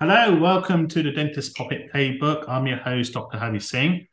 Hello, 0.00 0.38
welcome 0.38 0.86
to 0.86 1.02
the 1.02 1.10
Dentist 1.10 1.56
Pocket 1.56 1.92
Playbook. 1.92 2.48
I'm 2.48 2.68
your 2.68 2.76
host, 2.76 3.14
Dr. 3.14 3.36
Hari 3.36 3.58
Singh. 3.58 4.06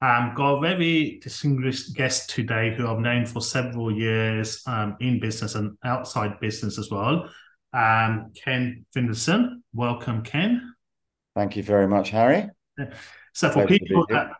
I've 0.00 0.36
got 0.36 0.58
a 0.58 0.60
very 0.60 1.18
distinguished 1.20 1.96
guest 1.96 2.30
today 2.30 2.72
who 2.72 2.86
I've 2.86 3.00
known 3.00 3.26
for 3.26 3.40
several 3.40 3.90
years 3.90 4.62
um, 4.68 4.96
in 5.00 5.18
business 5.18 5.56
and 5.56 5.76
outside 5.82 6.38
business 6.38 6.78
as 6.78 6.92
well. 6.92 7.28
Um, 7.72 8.30
Ken 8.36 8.86
Finlayson. 8.94 9.64
Welcome, 9.74 10.22
Ken. 10.22 10.74
Thank 11.34 11.56
you 11.56 11.64
very 11.64 11.88
much, 11.88 12.10
Harry. 12.10 12.48
So 13.32 13.50
for 13.50 13.66
Great 13.66 13.80
people 13.80 14.06
that 14.10 14.30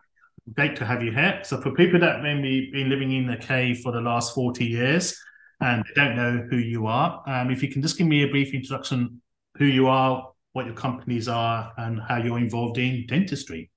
great 0.53 0.77
to 0.77 0.85
have 0.85 1.03
you 1.03 1.11
here. 1.11 1.41
So 1.43 1.59
for 1.59 1.71
people 1.71 1.99
that 1.99 2.23
maybe 2.23 2.71
been 2.71 2.87
living 2.87 3.11
in 3.11 3.27
the 3.27 3.35
cave 3.35 3.81
for 3.81 3.91
the 3.91 3.99
last 3.99 4.33
40 4.33 4.63
years 4.63 5.19
and 5.59 5.83
don't 5.95 6.15
know 6.15 6.47
who 6.49 6.55
you 6.55 6.87
are, 6.87 7.21
um, 7.27 7.51
if 7.51 7.61
you 7.61 7.67
can 7.67 7.81
just 7.81 7.97
give 7.97 8.07
me 8.07 8.23
a 8.23 8.29
brief 8.29 8.53
introduction 8.53 9.21
who 9.57 9.65
you 9.65 9.87
are, 9.87 10.29
what 10.53 10.65
your 10.65 10.75
companies 10.75 11.27
are 11.27 11.73
and 11.77 11.99
how 11.99 12.17
you're 12.17 12.37
involved 12.37 12.77
in 12.77 13.05
dentistry. 13.07 13.69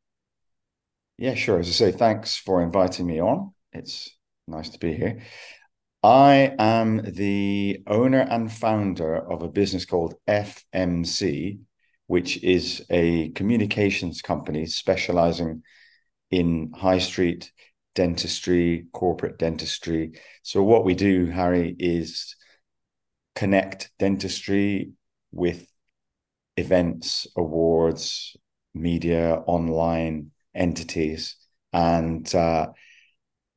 Yeah, 1.19 1.35
sure. 1.35 1.59
As 1.59 1.69
I 1.69 1.73
say, 1.73 1.93
thanks 1.93 2.37
for 2.37 2.63
inviting 2.63 3.07
me 3.07 3.21
on. 3.21 3.53
It's 3.73 4.11
nice 4.47 4.69
to 4.71 4.79
be 4.79 4.93
here. 4.95 5.23
I 6.03 6.55
am 6.59 7.03
the 7.03 7.83
owner 7.87 8.21
and 8.21 8.53
founder 8.53 9.17
of 9.17 9.43
a 9.43 9.49
business 9.49 9.87
called 9.87 10.15
FMC, 10.29 11.59
which 12.07 12.43
is 12.45 12.85
a 12.91 13.31
communications 13.31 14.21
company 14.21 14.67
specializing 14.67 15.63
in 16.31 16.73
high 16.77 16.99
street 16.99 17.51
dentistry, 17.95 18.87
corporate 18.93 19.39
dentistry. 19.39 20.21
So, 20.43 20.63
what 20.63 20.85
we 20.85 20.95
do, 20.95 21.27
Harry, 21.27 21.75
is 21.79 22.37
connect 23.35 23.91
dentistry 23.99 24.93
with 25.33 25.67
events, 26.57 27.27
awards, 27.37 28.37
media, 28.75 29.43
online 29.47 30.31
entities. 30.55 31.37
And 31.73 32.33
uh, 32.35 32.69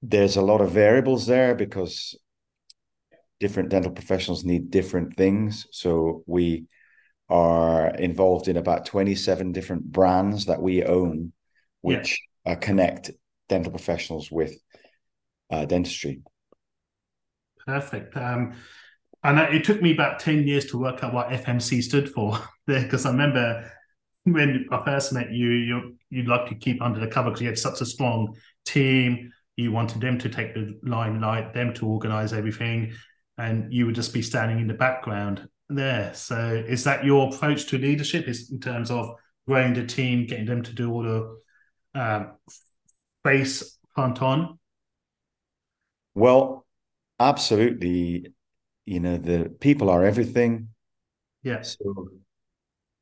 there's 0.01 0.37
a 0.37 0.41
lot 0.41 0.61
of 0.61 0.71
variables 0.71 1.25
there 1.27 1.55
because 1.55 2.15
different 3.39 3.69
dental 3.69 3.91
professionals 3.91 4.43
need 4.43 4.69
different 4.69 5.15
things. 5.15 5.67
So 5.71 6.23
we 6.25 6.65
are 7.29 7.89
involved 7.95 8.47
in 8.47 8.57
about 8.57 8.85
27 8.85 9.51
different 9.51 9.83
brands 9.83 10.45
that 10.45 10.61
we 10.61 10.83
own, 10.83 11.31
which 11.81 12.19
yeah. 12.45 12.53
uh, 12.53 12.55
connect 12.55 13.11
dental 13.47 13.71
professionals 13.71 14.31
with 14.31 14.57
uh, 15.49 15.65
dentistry. 15.65 16.21
Perfect. 17.65 18.15
Um, 18.17 18.53
and 19.23 19.39
it 19.39 19.63
took 19.63 19.81
me 19.81 19.91
about 19.91 20.19
10 20.19 20.47
years 20.47 20.65
to 20.67 20.77
work 20.77 21.03
out 21.03 21.13
what 21.13 21.29
FMC 21.29 21.83
stood 21.83 22.09
for 22.09 22.39
there 22.67 22.83
because 22.83 23.05
I 23.05 23.11
remember 23.11 23.71
when 24.23 24.67
I 24.71 24.83
first 24.83 25.13
met 25.13 25.31
you, 25.31 25.49
you 25.49 25.95
you'd 26.09 26.27
like 26.27 26.47
to 26.49 26.55
keep 26.55 26.81
under 26.81 26.99
the 26.99 27.07
cover 27.07 27.29
because 27.29 27.41
you 27.41 27.47
had 27.47 27.57
such 27.57 27.81
a 27.81 27.85
strong 27.85 28.35
team. 28.65 29.31
You 29.55 29.71
wanted 29.71 30.01
them 30.01 30.17
to 30.19 30.29
take 30.29 30.53
the 30.53 30.79
limelight, 30.83 31.53
them 31.53 31.73
to 31.75 31.87
organize 31.87 32.33
everything, 32.33 32.93
and 33.37 33.73
you 33.73 33.85
would 33.85 33.95
just 33.95 34.13
be 34.13 34.21
standing 34.21 34.59
in 34.59 34.67
the 34.67 34.73
background 34.73 35.47
there. 35.69 36.13
So, 36.13 36.63
is 36.67 36.83
that 36.85 37.03
your 37.03 37.33
approach 37.33 37.67
to 37.67 37.77
leadership? 37.77 38.27
Is 38.27 38.51
in 38.51 38.59
terms 38.59 38.91
of 38.91 39.15
growing 39.47 39.73
the 39.73 39.85
team, 39.85 40.27
getting 40.27 40.45
them 40.45 40.63
to 40.63 40.73
do 40.73 40.91
all 40.91 41.03
the 41.03 41.99
um, 41.99 42.31
face 43.23 43.77
front 43.93 44.21
on? 44.21 44.59
Well, 46.15 46.65
absolutely 47.19 48.27
you 48.89 48.99
know 48.99 49.17
the 49.17 49.49
people 49.59 49.89
are 49.89 50.03
everything. 50.03 50.69
Yeah. 51.43 51.61
So 51.61 52.09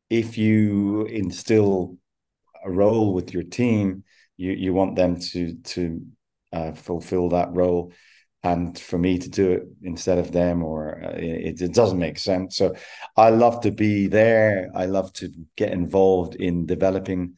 if 0.09 0.37
you 0.37 1.05
instill 1.05 1.97
a 2.63 2.71
role 2.71 3.13
with 3.13 3.33
your 3.33 3.43
team 3.43 4.03
you 4.37 4.51
you 4.51 4.73
want 4.73 4.95
them 4.95 5.19
to 5.19 5.55
to 5.55 6.01
uh, 6.53 6.71
fulfill 6.73 7.29
that 7.29 7.53
role. 7.53 7.91
And 8.43 8.79
for 8.79 8.97
me 8.97 9.17
to 9.17 9.29
do 9.29 9.51
it 9.51 9.63
instead 9.81 10.19
of 10.19 10.31
them 10.31 10.63
or 10.63 11.03
uh, 11.03 11.17
it, 11.17 11.59
it 11.59 11.73
doesn't 11.73 11.99
make 11.99 12.19
sense. 12.19 12.55
So 12.55 12.75
i 13.17 13.29
love 13.29 13.61
to 13.61 13.71
be 13.71 14.07
there. 14.07 14.69
I 14.73 14.85
love 14.85 15.11
to 15.13 15.29
get 15.55 15.73
involved 15.73 16.35
in 16.35 16.65
developing 16.65 17.33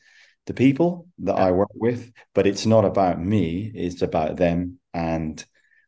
the 0.45 0.53
people 0.53 1.07
that 1.19 1.37
yeah. 1.37 1.45
i 1.45 1.51
work 1.51 1.73
with 1.75 2.11
but 2.33 2.45
it's 2.45 2.65
not 2.65 2.85
about 2.85 3.19
me. 3.19 3.71
It's 3.73 4.01
about 4.01 4.35
them. 4.35 4.79
And 4.93 5.43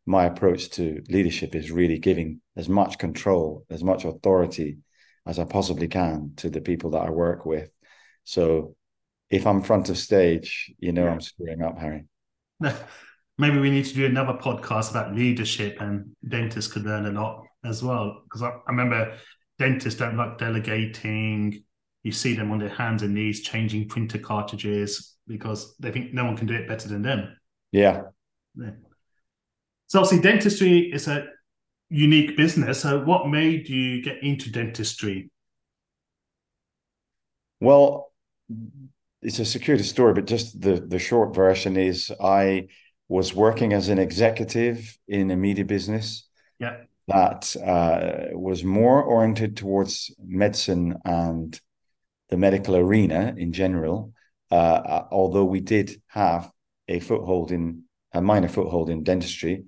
my 0.06 0.24
approach 0.24 0.70
to 0.70 1.02
leadership 1.08 1.54
is 1.54 1.70
really 1.70 1.98
giving 1.98 2.40
as 2.56 2.68
much 2.68 2.98
control, 2.98 3.64
as 3.70 3.84
much 3.84 4.04
authority 4.04 4.78
as 5.26 5.38
I 5.38 5.44
possibly 5.44 5.88
can 5.88 6.32
to 6.36 6.50
the 6.50 6.60
people 6.60 6.90
that 6.90 7.02
I 7.02 7.10
work 7.10 7.46
with. 7.46 7.70
So 8.24 8.74
if 9.30 9.46
I'm 9.46 9.62
front 9.62 9.88
of 9.88 9.98
stage, 9.98 10.72
you 10.78 10.92
know 10.92 11.04
yeah. 11.04 11.10
I'm 11.10 11.20
screwing 11.20 11.62
up, 11.62 11.78
Harry. 11.78 12.04
Maybe 13.38 13.58
we 13.58 13.70
need 13.70 13.86
to 13.86 13.94
do 13.94 14.06
another 14.06 14.34
podcast 14.34 14.90
about 14.90 15.14
leadership 15.14 15.80
and 15.80 16.14
dentists 16.28 16.72
could 16.72 16.84
learn 16.84 17.06
a 17.06 17.10
lot 17.10 17.44
as 17.64 17.82
well. 17.82 18.22
Because 18.24 18.42
I, 18.42 18.50
I 18.50 18.70
remember 18.70 19.16
dentists 19.58 19.98
don't 19.98 20.16
like 20.16 20.38
delegating. 20.38 21.64
You 22.02 22.12
see 22.12 22.34
them 22.34 22.50
on 22.50 22.58
their 22.58 22.68
hands 22.68 23.02
and 23.02 23.14
knees 23.14 23.42
changing 23.42 23.88
printer 23.88 24.18
cartridges 24.18 25.16
because 25.26 25.76
they 25.78 25.92
think 25.92 26.12
no 26.12 26.24
one 26.24 26.36
can 26.36 26.46
do 26.46 26.54
it 26.54 26.68
better 26.68 26.88
than 26.88 27.02
them. 27.02 27.36
Yeah. 27.70 28.02
yeah. 28.56 28.70
So 29.92 29.98
obviously, 29.98 30.22
dentistry 30.22 30.78
is 30.90 31.06
a 31.06 31.26
unique 31.90 32.34
business. 32.34 32.80
So, 32.80 33.04
what 33.04 33.28
made 33.28 33.68
you 33.68 34.00
get 34.00 34.22
into 34.22 34.50
dentistry? 34.50 35.30
Well, 37.60 38.10
it's 39.20 39.38
a 39.38 39.44
security 39.44 39.84
story, 39.84 40.14
but 40.14 40.24
just 40.24 40.58
the 40.58 40.76
the 40.80 40.98
short 40.98 41.34
version 41.34 41.76
is 41.76 42.10
I 42.18 42.68
was 43.08 43.34
working 43.34 43.74
as 43.74 43.90
an 43.90 43.98
executive 43.98 44.96
in 45.08 45.30
a 45.30 45.36
media 45.36 45.66
business. 45.66 46.26
Yeah. 46.58 46.84
That 47.08 47.54
uh, 47.56 48.34
was 48.38 48.64
more 48.64 49.02
oriented 49.02 49.58
towards 49.58 50.10
medicine 50.18 50.96
and 51.04 51.60
the 52.30 52.38
medical 52.38 52.76
arena 52.76 53.34
in 53.36 53.52
general. 53.52 54.14
Uh, 54.50 55.02
although 55.10 55.44
we 55.44 55.60
did 55.60 56.00
have 56.06 56.50
a 56.88 56.98
foothold 56.98 57.52
in 57.52 57.84
a 58.12 58.20
minor 58.20 58.48
foothold 58.48 58.90
in 58.90 59.02
dentistry. 59.02 59.64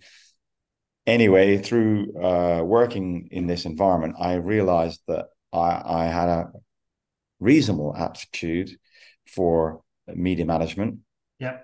Anyway, 1.07 1.59
through 1.59 2.15
uh, 2.23 2.63
working 2.63 3.29
in 3.31 3.47
this 3.47 3.65
environment, 3.65 4.17
I 4.19 4.35
realized 4.35 5.03
that 5.09 5.27
I, 5.53 5.83
I 5.85 6.05
had 6.07 6.29
a 6.29 6.53
reasonable 7.41 7.95
aptitude 7.97 8.71
for 9.27 9.83
media 10.07 10.47
management 10.47 11.01
yeah. 11.39 11.59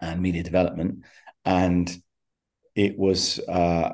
and 0.00 0.20
media 0.20 0.42
development. 0.42 1.04
And 1.44 1.90
it 2.74 2.98
was 2.98 3.40
uh, 3.48 3.92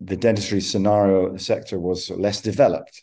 the 0.00 0.16
dentistry 0.16 0.60
scenario 0.60 1.36
sector 1.36 1.78
was 1.78 2.10
less 2.10 2.40
developed 2.40 3.02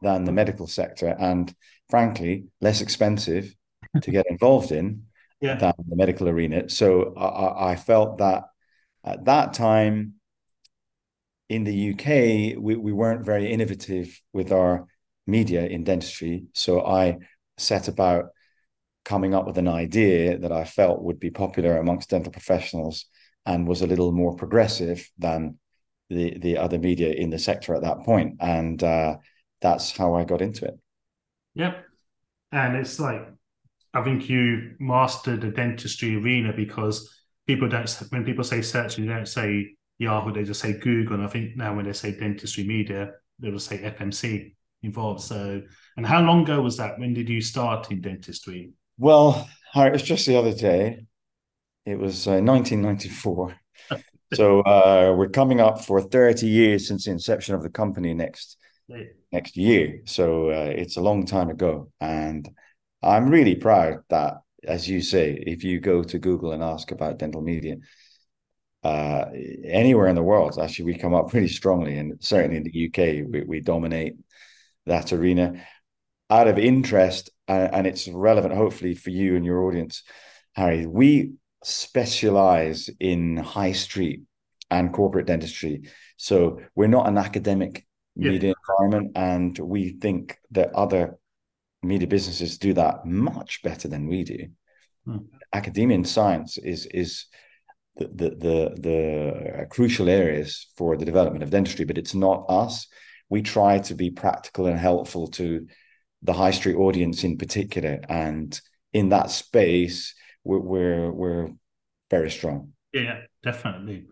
than 0.00 0.24
the 0.24 0.32
medical 0.32 0.66
sector 0.66 1.14
and 1.18 1.54
frankly 1.88 2.46
less 2.60 2.80
expensive 2.80 3.54
to 4.00 4.10
get 4.10 4.26
involved 4.28 4.72
in 4.72 5.04
yeah. 5.42 5.56
than 5.56 5.74
the 5.88 5.96
medical 5.96 6.28
arena. 6.28 6.68
So 6.68 7.14
I, 7.16 7.72
I, 7.72 7.76
felt 7.76 8.18
that 8.18 8.44
at 9.04 9.24
that 9.24 9.52
time 9.52 10.14
in 11.48 11.64
the 11.64 11.90
UK, 11.90 12.56
we, 12.62 12.76
we 12.76 12.92
weren't 12.92 13.26
very 13.26 13.50
innovative 13.50 14.18
with 14.32 14.52
our 14.52 14.86
media 15.26 15.66
in 15.66 15.82
dentistry. 15.82 16.44
So 16.54 16.86
I 16.86 17.18
set 17.58 17.88
about 17.88 18.26
coming 19.04 19.34
up 19.34 19.44
with 19.44 19.58
an 19.58 19.68
idea 19.68 20.38
that 20.38 20.52
I 20.52 20.64
felt 20.64 21.02
would 21.02 21.18
be 21.18 21.30
popular 21.30 21.76
amongst 21.76 22.10
dental 22.10 22.32
professionals 22.32 23.06
and 23.44 23.66
was 23.66 23.82
a 23.82 23.86
little 23.88 24.12
more 24.12 24.36
progressive 24.36 25.10
than 25.18 25.58
the 26.08 26.38
the 26.38 26.58
other 26.58 26.78
media 26.78 27.12
in 27.12 27.30
the 27.30 27.38
sector 27.38 27.74
at 27.74 27.82
that 27.82 28.04
point. 28.04 28.36
And 28.40 28.80
uh, 28.82 29.16
that's 29.60 29.96
how 29.96 30.14
I 30.14 30.24
got 30.24 30.40
into 30.40 30.66
it. 30.66 30.78
Yep. 31.54 31.84
And 32.52 32.76
it's 32.76 33.00
like 33.00 33.26
I 33.94 34.02
think 34.02 34.28
you 34.28 34.74
mastered 34.78 35.42
the 35.42 35.50
dentistry 35.50 36.16
arena 36.16 36.52
because 36.52 37.22
people 37.46 37.68
don't 37.68 37.90
when 38.10 38.24
people 38.24 38.44
say 38.44 38.62
search, 38.62 38.96
they 38.96 39.06
don't 39.06 39.26
say 39.26 39.74
Yahoo, 39.98 40.32
they 40.32 40.44
just 40.44 40.60
say 40.60 40.72
Google. 40.72 41.14
And 41.14 41.24
I 41.24 41.28
think 41.28 41.56
now 41.56 41.74
when 41.74 41.84
they 41.84 41.92
say 41.92 42.18
dentistry 42.18 42.64
media, 42.64 43.10
they 43.38 43.50
will 43.50 43.58
say 43.58 43.78
FMC 43.78 44.54
involved. 44.82 45.22
So, 45.22 45.62
and 45.96 46.06
how 46.06 46.22
long 46.22 46.42
ago 46.42 46.60
was 46.60 46.76
that? 46.78 46.98
When 46.98 47.14
did 47.14 47.28
you 47.28 47.40
start 47.40 47.90
in 47.90 48.00
dentistry? 48.00 48.72
Well, 48.98 49.48
it 49.74 49.92
was 49.92 50.02
just 50.02 50.26
the 50.26 50.36
other 50.36 50.54
day. 50.54 51.06
It 51.84 51.98
was 51.98 52.26
uh, 52.26 52.40
1994. 52.40 53.56
so 54.34 54.60
uh, 54.60 55.14
we're 55.16 55.28
coming 55.28 55.60
up 55.60 55.84
for 55.84 56.00
30 56.00 56.46
years 56.46 56.88
since 56.88 57.04
the 57.04 57.10
inception 57.10 57.54
of 57.54 57.62
the 57.62 57.70
company 57.70 58.14
next 58.14 58.56
next 59.30 59.56
year. 59.56 60.00
So 60.04 60.50
uh, 60.50 60.72
it's 60.74 60.96
a 60.96 61.00
long 61.00 61.24
time 61.24 61.48
ago, 61.48 61.90
and 62.00 62.48
I'm 63.02 63.28
really 63.28 63.54
proud 63.56 64.00
that, 64.10 64.42
as 64.64 64.88
you 64.88 65.00
say, 65.00 65.42
if 65.46 65.64
you 65.64 65.80
go 65.80 66.02
to 66.04 66.18
Google 66.18 66.52
and 66.52 66.62
ask 66.62 66.90
about 66.92 67.18
dental 67.18 67.42
media, 67.42 67.76
uh, 68.84 69.26
anywhere 69.64 70.08
in 70.08 70.16
the 70.16 70.22
world, 70.22 70.58
actually, 70.58 70.86
we 70.86 70.98
come 70.98 71.14
up 71.14 71.32
really 71.32 71.48
strongly, 71.48 71.98
and 71.98 72.22
certainly 72.22 72.56
in 72.56 72.64
the 72.64 72.86
UK, 72.86 73.26
we, 73.30 73.44
we 73.46 73.60
dominate 73.60 74.14
that 74.86 75.12
arena. 75.12 75.64
out 76.30 76.48
of 76.48 76.58
interest, 76.58 77.30
uh, 77.48 77.68
and 77.72 77.86
it's 77.86 78.08
relevant, 78.08 78.54
hopefully, 78.54 78.94
for 78.94 79.10
you 79.10 79.36
and 79.36 79.44
your 79.44 79.64
audience, 79.64 80.02
Harry, 80.54 80.86
we 80.86 81.32
specialize 81.62 82.90
in 83.00 83.36
high 83.36 83.72
street 83.72 84.22
and 84.70 84.92
corporate 84.92 85.26
dentistry. 85.26 85.82
So 86.16 86.60
we're 86.74 86.88
not 86.88 87.08
an 87.08 87.18
academic 87.18 87.86
media 88.16 88.54
environment, 88.68 89.12
and 89.16 89.58
we 89.58 89.90
think 89.90 90.38
that 90.52 90.72
other 90.74 91.18
media 91.82 92.08
businesses 92.08 92.58
do 92.58 92.72
that 92.74 93.04
much 93.04 93.62
better 93.62 93.88
than 93.88 94.06
we 94.06 94.24
do. 94.24 94.46
Hmm. 95.04 95.18
Academia 95.52 95.96
and 95.96 96.08
science 96.08 96.58
is 96.58 96.86
is 96.86 97.26
the, 97.96 98.08
the 98.08 98.30
the 98.30 98.80
the 98.80 99.66
crucial 99.70 100.08
areas 100.08 100.68
for 100.76 100.96
the 100.96 101.04
development 101.04 101.42
of 101.42 101.50
dentistry, 101.50 101.84
but 101.84 101.98
it's 101.98 102.14
not 102.14 102.46
us. 102.48 102.86
We 103.28 103.42
try 103.42 103.78
to 103.80 103.94
be 103.94 104.10
practical 104.10 104.66
and 104.66 104.78
helpful 104.78 105.28
to 105.28 105.66
the 106.22 106.32
high 106.32 106.52
street 106.52 106.76
audience 106.76 107.24
in 107.24 107.36
particular, 107.36 108.00
and 108.08 108.58
in 108.92 109.08
that 109.10 109.30
space, 109.30 110.14
we're 110.44 110.60
we're, 110.60 111.10
we're 111.10 111.48
very 112.10 112.30
strong. 112.30 112.72
Yeah, 112.92 113.20
definitely. 113.42 114.06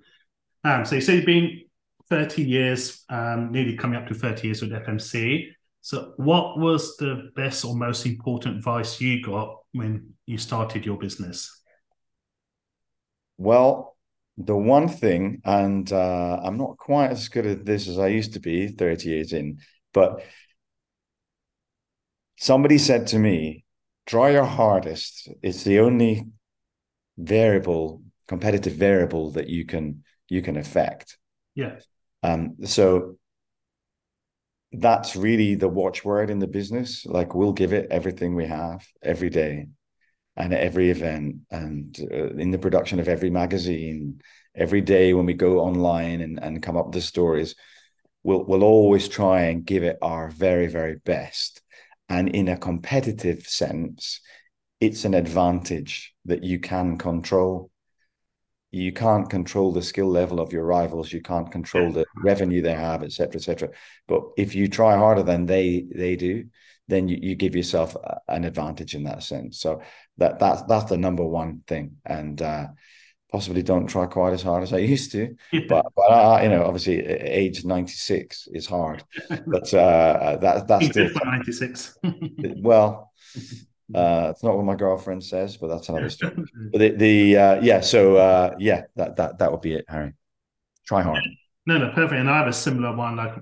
Um, 0.65 0.85
so 0.85 0.97
you 0.97 1.01
say 1.01 1.17
you've 1.17 1.27
been 1.27 1.63
30 2.09 2.43
years, 2.43 3.05
um, 3.09 3.53
nearly 3.53 3.77
coming 3.77 3.99
up 4.01 4.09
to 4.09 4.15
30 4.15 4.49
years 4.49 4.63
with 4.63 4.73
FMC. 4.73 5.47
So, 5.83 6.13
what 6.17 6.59
was 6.59 6.97
the 6.99 7.31
best 7.35 7.65
or 7.65 7.75
most 7.75 8.05
important 8.05 8.57
advice 8.57 9.01
you 9.01 9.23
got 9.23 9.57
when 9.73 10.15
you 10.27 10.37
started 10.37 10.85
your 10.85 10.99
business? 10.99 11.63
Well, 13.39 13.97
the 14.37 14.57
one 14.57 14.89
thing, 14.89 15.41
and 15.45 15.91
uh, 15.91 16.41
I'm 16.43 16.59
not 16.59 16.77
quite 16.77 17.11
as 17.11 17.29
good 17.29 17.47
at 17.47 17.65
this 17.65 17.89
as 17.89 17.99
I 17.99 18.09
used 18.09 18.35
to 18.35 18.41
be 18.41 18.69
30 18.69 19.09
years 19.09 19.33
in, 19.33 19.59
but 19.95 20.23
somebody 22.39 22.79
said 22.79 23.07
to 23.09 23.19
me, 23.19 23.65
try 24.07 24.31
your 24.31 24.45
hardest. 24.45 25.29
It's 25.43 25.65
the 25.65 25.81
only 25.81 26.27
variable, 27.17 28.03
competitive 28.29 28.75
variable 28.75 29.31
that 29.33 29.49
you 29.49 29.65
can 29.65 30.05
you 30.29 30.43
can 30.43 30.57
affect. 30.57 31.19
Yeah. 31.55 31.79
Um, 32.23 32.57
so 32.65 33.19
that's 34.73 35.17
really 35.17 35.55
the 35.55 35.69
watchword 35.69 36.31
in 36.31 36.39
the 36.39 36.47
business. 36.47 37.05
Like 37.07 37.35
we'll 37.35 37.53
give 37.53 37.73
it 37.73 37.89
everything 37.91 38.35
we 38.35 38.47
have 38.47 38.87
every 39.03 39.31
day 39.31 39.67
and 40.37 40.55
at 40.55 40.61
every 40.61 40.91
event 40.91 41.37
and 41.51 41.97
uh, 42.11 42.29
in 42.35 42.51
the 42.51 42.59
production 42.59 43.01
of 43.01 43.09
every 43.09 43.31
magazine, 43.31 44.21
every 44.55 44.81
day 44.81 45.13
when 45.13 45.27
we 45.27 45.35
go 45.35 45.61
online 45.61 46.21
and, 46.21 46.39
and 46.41 46.63
come 46.63 46.77
up 46.77 46.87
with 46.87 46.95
the 46.95 47.01
stories, 47.01 47.55
we'll, 48.23 48.45
we'll 48.45 48.63
always 48.63 49.09
try 49.09 49.43
and 49.43 49.65
give 49.65 49.83
it 49.83 49.99
our 50.03 50.31
very, 50.31 50.69
very 50.69 50.97
best. 51.05 51.63
And 52.09 52.29
in 52.29 52.49
a 52.49 52.57
competitive 52.57 53.47
sense, 53.47 54.21
it's 54.81 55.05
an 55.05 55.15
advantage 55.15 56.15
that 56.25 56.43
you 56.43 56.59
can 56.59 56.97
control 56.97 57.70
you 58.71 58.93
can't 58.93 59.29
control 59.29 59.73
the 59.73 59.83
skill 59.83 60.09
level 60.09 60.41
of 60.41 60.53
your 60.53 60.65
rivals 60.65 61.13
you 61.13 61.21
can't 61.21 61.51
control 61.51 61.91
the 61.93 62.05
revenue 62.17 62.63
they 62.63 62.75
have 62.75 63.03
etc 63.03 63.37
etc 63.37 63.69
but 64.07 64.23
if 64.37 64.55
you 64.55 64.69
try 64.69 64.97
harder 64.97 65.23
than 65.23 65.47
they 65.47 65.85
they 65.95 66.17
do 66.17 66.45
then 66.89 67.09
you, 67.09 67.19
you 67.21 67.35
give 67.37 67.55
yourself 67.55 67.97
an 68.29 68.45
advantage 68.45 68.95
in 68.95 69.05
that 69.05 69.23
sense 69.23 69.61
so 69.61 69.81
that 70.19 70.39
that's 70.39 70.63
that's 70.63 70.91
the 70.91 70.97
number 70.97 71.25
one 71.25 71.63
thing 71.67 71.97
and 72.05 72.43
uh, 72.43 72.67
possibly 73.31 73.63
don't 73.63 73.87
try 73.87 74.07
quite 74.07 74.33
as 74.33 74.43
hard 74.43 74.63
as 74.63 74.73
I 74.73 74.79
used 74.95 75.13
to. 75.13 75.37
but 75.69 75.87
but 75.97 76.03
uh, 76.03 76.41
you 76.43 76.49
know, 76.49 76.65
obviously, 76.65 77.05
age 77.05 77.65
ninety 77.65 77.93
six 77.93 78.49
is 78.53 78.67
hard. 78.67 79.05
But 79.47 79.73
uh, 79.75 80.37
that 80.41 80.67
that's 80.69 80.87
still 80.87 81.11
ninety 81.25 81.53
six. 81.53 81.97
well, 82.59 83.13
uh, 83.95 84.29
it's 84.31 84.43
not 84.43 84.57
what 84.57 84.65
my 84.65 84.75
girlfriend 84.75 85.25
says, 85.25 85.57
but 85.57 85.69
that's 85.69 85.89
another 85.89 86.11
story. 86.11 86.35
but 86.73 86.79
the, 86.79 86.91
the 86.91 87.37
uh, 87.37 87.61
yeah, 87.61 87.81
so 87.81 88.17
uh, 88.17 88.55
yeah, 88.59 88.83
that 88.97 89.17
that 89.17 89.39
that 89.39 89.51
would 89.51 89.61
be 89.61 89.75
it, 89.75 89.85
Harry. 89.89 90.13
Try 90.87 91.03
hard. 91.03 91.23
No, 91.67 91.79
no, 91.79 91.91
perfect. 91.91 92.21
And 92.21 92.31
I 92.31 92.39
have 92.39 92.49
a 92.49 92.53
similar 92.53 92.95
one. 92.95 93.17
Like 93.17 93.35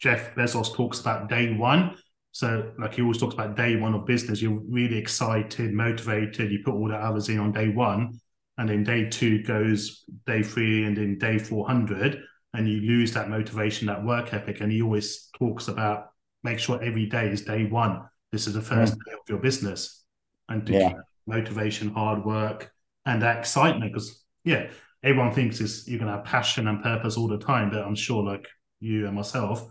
Jeff 0.00 0.34
Bezos 0.34 0.74
talks 0.74 1.00
about 1.00 1.28
day 1.28 1.54
one. 1.54 1.96
So, 2.32 2.72
like 2.78 2.94
he 2.94 3.02
always 3.02 3.18
talks 3.18 3.34
about 3.34 3.56
day 3.56 3.76
one 3.76 3.94
of 3.94 4.06
business. 4.06 4.40
You're 4.40 4.60
really 4.68 4.96
excited, 4.96 5.72
motivated. 5.72 6.50
You 6.50 6.60
put 6.64 6.74
all 6.74 6.88
the 6.88 6.94
hours 6.94 7.28
in 7.28 7.38
on 7.38 7.52
day 7.52 7.68
one, 7.68 8.20
and 8.58 8.68
then 8.68 8.84
day 8.84 9.08
two 9.08 9.42
goes 9.42 10.04
day 10.26 10.42
three, 10.42 10.84
and 10.84 10.96
then 10.96 11.18
day 11.18 11.38
four 11.38 11.66
hundred, 11.66 12.22
and 12.54 12.68
you 12.68 12.80
lose 12.80 13.12
that 13.12 13.28
motivation, 13.28 13.86
that 13.88 14.04
work 14.04 14.32
ethic. 14.32 14.60
And 14.60 14.72
he 14.72 14.80
always 14.80 15.28
talks 15.38 15.68
about 15.68 16.12
make 16.42 16.58
sure 16.58 16.82
every 16.82 17.06
day 17.06 17.28
is 17.28 17.42
day 17.42 17.64
one 17.64 18.02
this 18.32 18.46
is 18.46 18.54
the 18.54 18.62
first 18.62 18.94
day 18.94 19.12
of 19.12 19.20
your 19.28 19.38
business, 19.38 20.04
and 20.48 20.66
to 20.66 20.72
yeah. 20.72 20.92
motivation, 21.26 21.90
hard 21.90 22.24
work, 22.24 22.72
and 23.06 23.22
that 23.22 23.38
excitement. 23.38 23.92
Because 23.92 24.24
yeah, 24.44 24.70
everyone 25.02 25.32
thinks 25.32 25.60
is 25.60 25.86
you're 25.86 25.98
gonna 25.98 26.16
have 26.16 26.24
passion 26.24 26.66
and 26.66 26.82
purpose 26.82 27.16
all 27.16 27.28
the 27.28 27.38
time, 27.38 27.70
but 27.70 27.84
I'm 27.84 27.94
sure, 27.94 28.22
like 28.22 28.48
you 28.80 29.06
and 29.06 29.14
myself, 29.14 29.66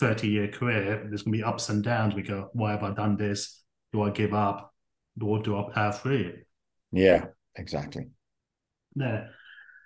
30 0.00 0.28
year 0.28 0.48
career, 0.48 1.06
there's 1.08 1.22
gonna 1.22 1.36
be 1.36 1.44
ups 1.44 1.68
and 1.68 1.82
downs. 1.82 2.14
We 2.14 2.22
go, 2.22 2.50
why 2.52 2.72
have 2.72 2.82
I 2.82 2.92
done 2.92 3.16
this? 3.16 3.62
Do 3.92 4.02
I 4.02 4.10
give 4.10 4.34
up? 4.34 4.72
Or 5.20 5.42
do 5.42 5.58
I 5.58 5.70
power 5.70 5.92
through 5.92 6.32
Yeah, 6.90 7.26
exactly. 7.56 8.08
Yeah. 8.96 9.26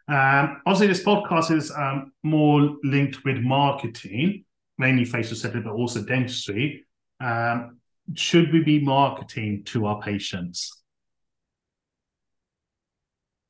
Um, 0.09 0.63
obviously, 0.65 0.87
this 0.87 1.03
podcast 1.03 1.51
is 1.51 1.73
um, 1.73 2.13
more 2.23 2.77
linked 2.85 3.25
with 3.25 3.39
marketing, 3.39 4.45
mainly 4.79 5.05
facial 5.05 5.33
aesthetic, 5.33 5.65
but 5.65 5.73
also 5.73 6.03
dentistry. 6.03 6.87
Um, 7.21 7.79
should 8.15 8.53
we 8.53 8.63
be 8.63 8.81
marketing 8.81 9.63
to 9.67 9.87
our 9.87 10.01
patients? 10.01 10.83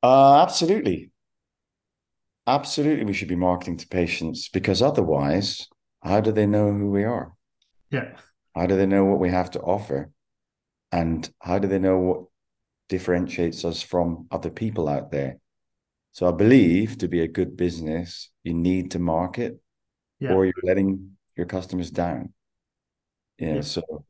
Uh, 0.03 0.41
absolutely. 0.41 1.11
Absolutely, 2.45 3.05
we 3.05 3.13
should 3.13 3.27
be 3.27 3.35
marketing 3.35 3.77
to 3.77 3.87
patients 3.87 4.47
because 4.49 4.81
otherwise, 4.81 5.67
how 6.01 6.21
do 6.21 6.31
they 6.31 6.47
know 6.47 6.71
who 6.71 6.89
we 6.89 7.03
are? 7.03 7.33
Yeah. 7.91 8.13
How 8.55 8.65
do 8.65 8.77
they 8.77 8.85
know 8.85 9.05
what 9.05 9.19
we 9.19 9.29
have 9.29 9.51
to 9.51 9.59
offer? 9.59 10.11
And 10.91 11.29
how 11.41 11.59
do 11.59 11.67
they 11.67 11.79
know 11.79 11.97
what 11.97 12.21
differentiates 12.87 13.65
us 13.65 13.81
from 13.81 14.27
other 14.31 14.49
people 14.49 14.87
out 14.87 15.11
there? 15.11 15.39
So 16.13 16.27
I 16.27 16.31
believe 16.31 16.97
to 16.99 17.07
be 17.07 17.21
a 17.21 17.27
good 17.27 17.57
business, 17.57 18.29
you 18.43 18.53
need 18.53 18.91
to 18.91 18.99
market 18.99 19.59
yeah. 20.19 20.33
or 20.33 20.45
you're 20.45 20.53
letting 20.63 21.17
your 21.35 21.45
customers 21.45 21.91
down. 21.91 22.33
Yeah, 23.37 23.55
yeah. 23.55 23.61
So 23.61 24.05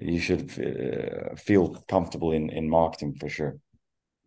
you 0.00 0.20
should 0.20 0.50
uh, 0.58 1.34
feel 1.36 1.82
comfortable 1.88 2.32
in 2.32 2.50
in 2.50 2.68
marketing 2.68 3.14
for 3.14 3.28
sure. 3.28 3.56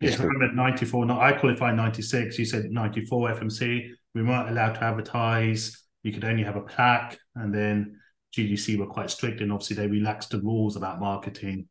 Yes, 0.00 0.20
I 0.20 0.24
remember 0.24 0.54
94. 0.54 1.10
I 1.12 1.32
qualified 1.32 1.76
96. 1.76 2.38
You 2.38 2.44
said 2.44 2.70
94 2.70 3.30
FMC. 3.30 3.90
We 4.14 4.22
weren't 4.22 4.50
allowed 4.50 4.74
to 4.74 4.84
advertise. 4.84 5.82
You 6.02 6.12
could 6.12 6.24
only 6.24 6.42
have 6.42 6.56
a 6.56 6.60
plaque. 6.60 7.18
And 7.34 7.54
then 7.54 7.98
GDC 8.36 8.78
were 8.78 8.86
quite 8.86 9.10
strict. 9.10 9.40
And 9.40 9.52
obviously, 9.52 9.76
they 9.76 9.86
relaxed 9.86 10.30
the 10.30 10.40
rules 10.40 10.76
about 10.76 11.00
marketing 11.00 11.68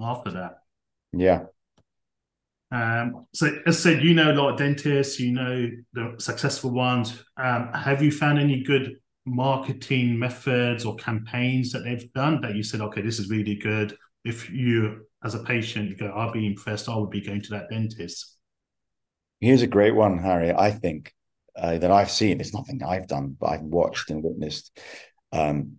after 0.00 0.30
that. 0.32 0.58
Yeah. 1.12 1.44
Um, 2.72 3.26
so, 3.34 3.46
as 3.66 3.78
I 3.78 3.80
said, 3.80 4.02
you 4.02 4.14
know 4.14 4.32
a 4.32 4.34
lot 4.34 4.52
of 4.52 4.58
dentists, 4.58 5.18
you 5.18 5.32
know 5.32 5.70
the 5.92 6.14
successful 6.18 6.70
ones. 6.70 7.22
Um, 7.36 7.72
have 7.72 8.02
you 8.02 8.12
found 8.12 8.38
any 8.38 8.62
good 8.62 8.99
marketing 9.26 10.18
methods 10.18 10.84
or 10.84 10.96
campaigns 10.96 11.72
that 11.72 11.84
they've 11.84 12.12
done 12.12 12.40
that 12.40 12.54
you 12.54 12.62
said, 12.62 12.80
okay, 12.80 13.02
this 13.02 13.18
is 13.18 13.30
really 13.30 13.54
good? 13.54 13.96
If 14.24 14.50
you, 14.50 15.06
as 15.24 15.34
a 15.34 15.42
patient, 15.42 15.90
you 15.90 15.96
go, 15.96 16.06
I'll 16.06 16.32
be 16.32 16.46
impressed, 16.46 16.88
I 16.88 16.96
would 16.96 17.10
be 17.10 17.20
going 17.20 17.42
to 17.42 17.50
that 17.50 17.70
dentist. 17.70 18.36
Here's 19.40 19.62
a 19.62 19.66
great 19.66 19.94
one, 19.94 20.18
Harry. 20.18 20.52
I 20.52 20.70
think 20.70 21.14
uh, 21.56 21.78
that 21.78 21.90
I've 21.90 22.10
seen. 22.10 22.40
It's 22.40 22.54
nothing 22.54 22.82
I've 22.82 23.06
done, 23.06 23.36
but 23.38 23.46
I've 23.48 23.62
watched 23.62 24.10
and 24.10 24.22
witnessed. 24.22 24.78
Um, 25.32 25.76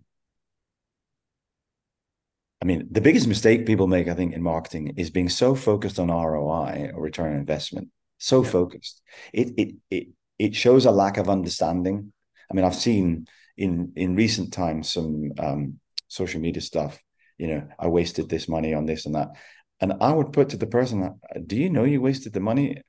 I 2.60 2.64
mean, 2.64 2.86
the 2.90 3.00
biggest 3.00 3.26
mistake 3.26 3.66
people 3.66 3.88
make, 3.88 4.08
I 4.08 4.14
think, 4.14 4.34
in 4.34 4.42
marketing 4.42 4.94
is 4.96 5.10
being 5.10 5.28
so 5.28 5.54
focused 5.54 5.98
on 5.98 6.08
ROI 6.08 6.92
or 6.94 7.02
return 7.02 7.32
on 7.32 7.38
investment. 7.40 7.88
So 8.18 8.44
yeah. 8.44 8.50
focused, 8.50 9.02
it 9.32 9.52
it 9.56 9.74
it 9.90 10.08
it 10.38 10.54
shows 10.54 10.86
a 10.86 10.92
lack 10.92 11.16
of 11.16 11.28
understanding. 11.28 12.12
I 12.52 12.54
mean, 12.54 12.64
I've 12.64 12.74
seen 12.74 13.26
in 13.56 13.92
in 13.96 14.14
recent 14.14 14.52
times 14.52 14.90
some 14.90 15.32
um, 15.38 15.80
social 16.08 16.40
media 16.40 16.60
stuff. 16.60 16.98
You 17.38 17.48
know, 17.48 17.68
I 17.78 17.88
wasted 17.88 18.28
this 18.28 18.48
money 18.48 18.74
on 18.74 18.86
this 18.86 19.06
and 19.06 19.14
that, 19.14 19.30
and 19.80 19.94
I 20.00 20.12
would 20.12 20.32
put 20.32 20.50
to 20.50 20.58
the 20.58 20.66
person, 20.66 21.18
"Do 21.46 21.56
you 21.56 21.70
know 21.70 21.84
you 21.84 22.02
wasted 22.02 22.34
the 22.34 22.40
money?" 22.40 22.82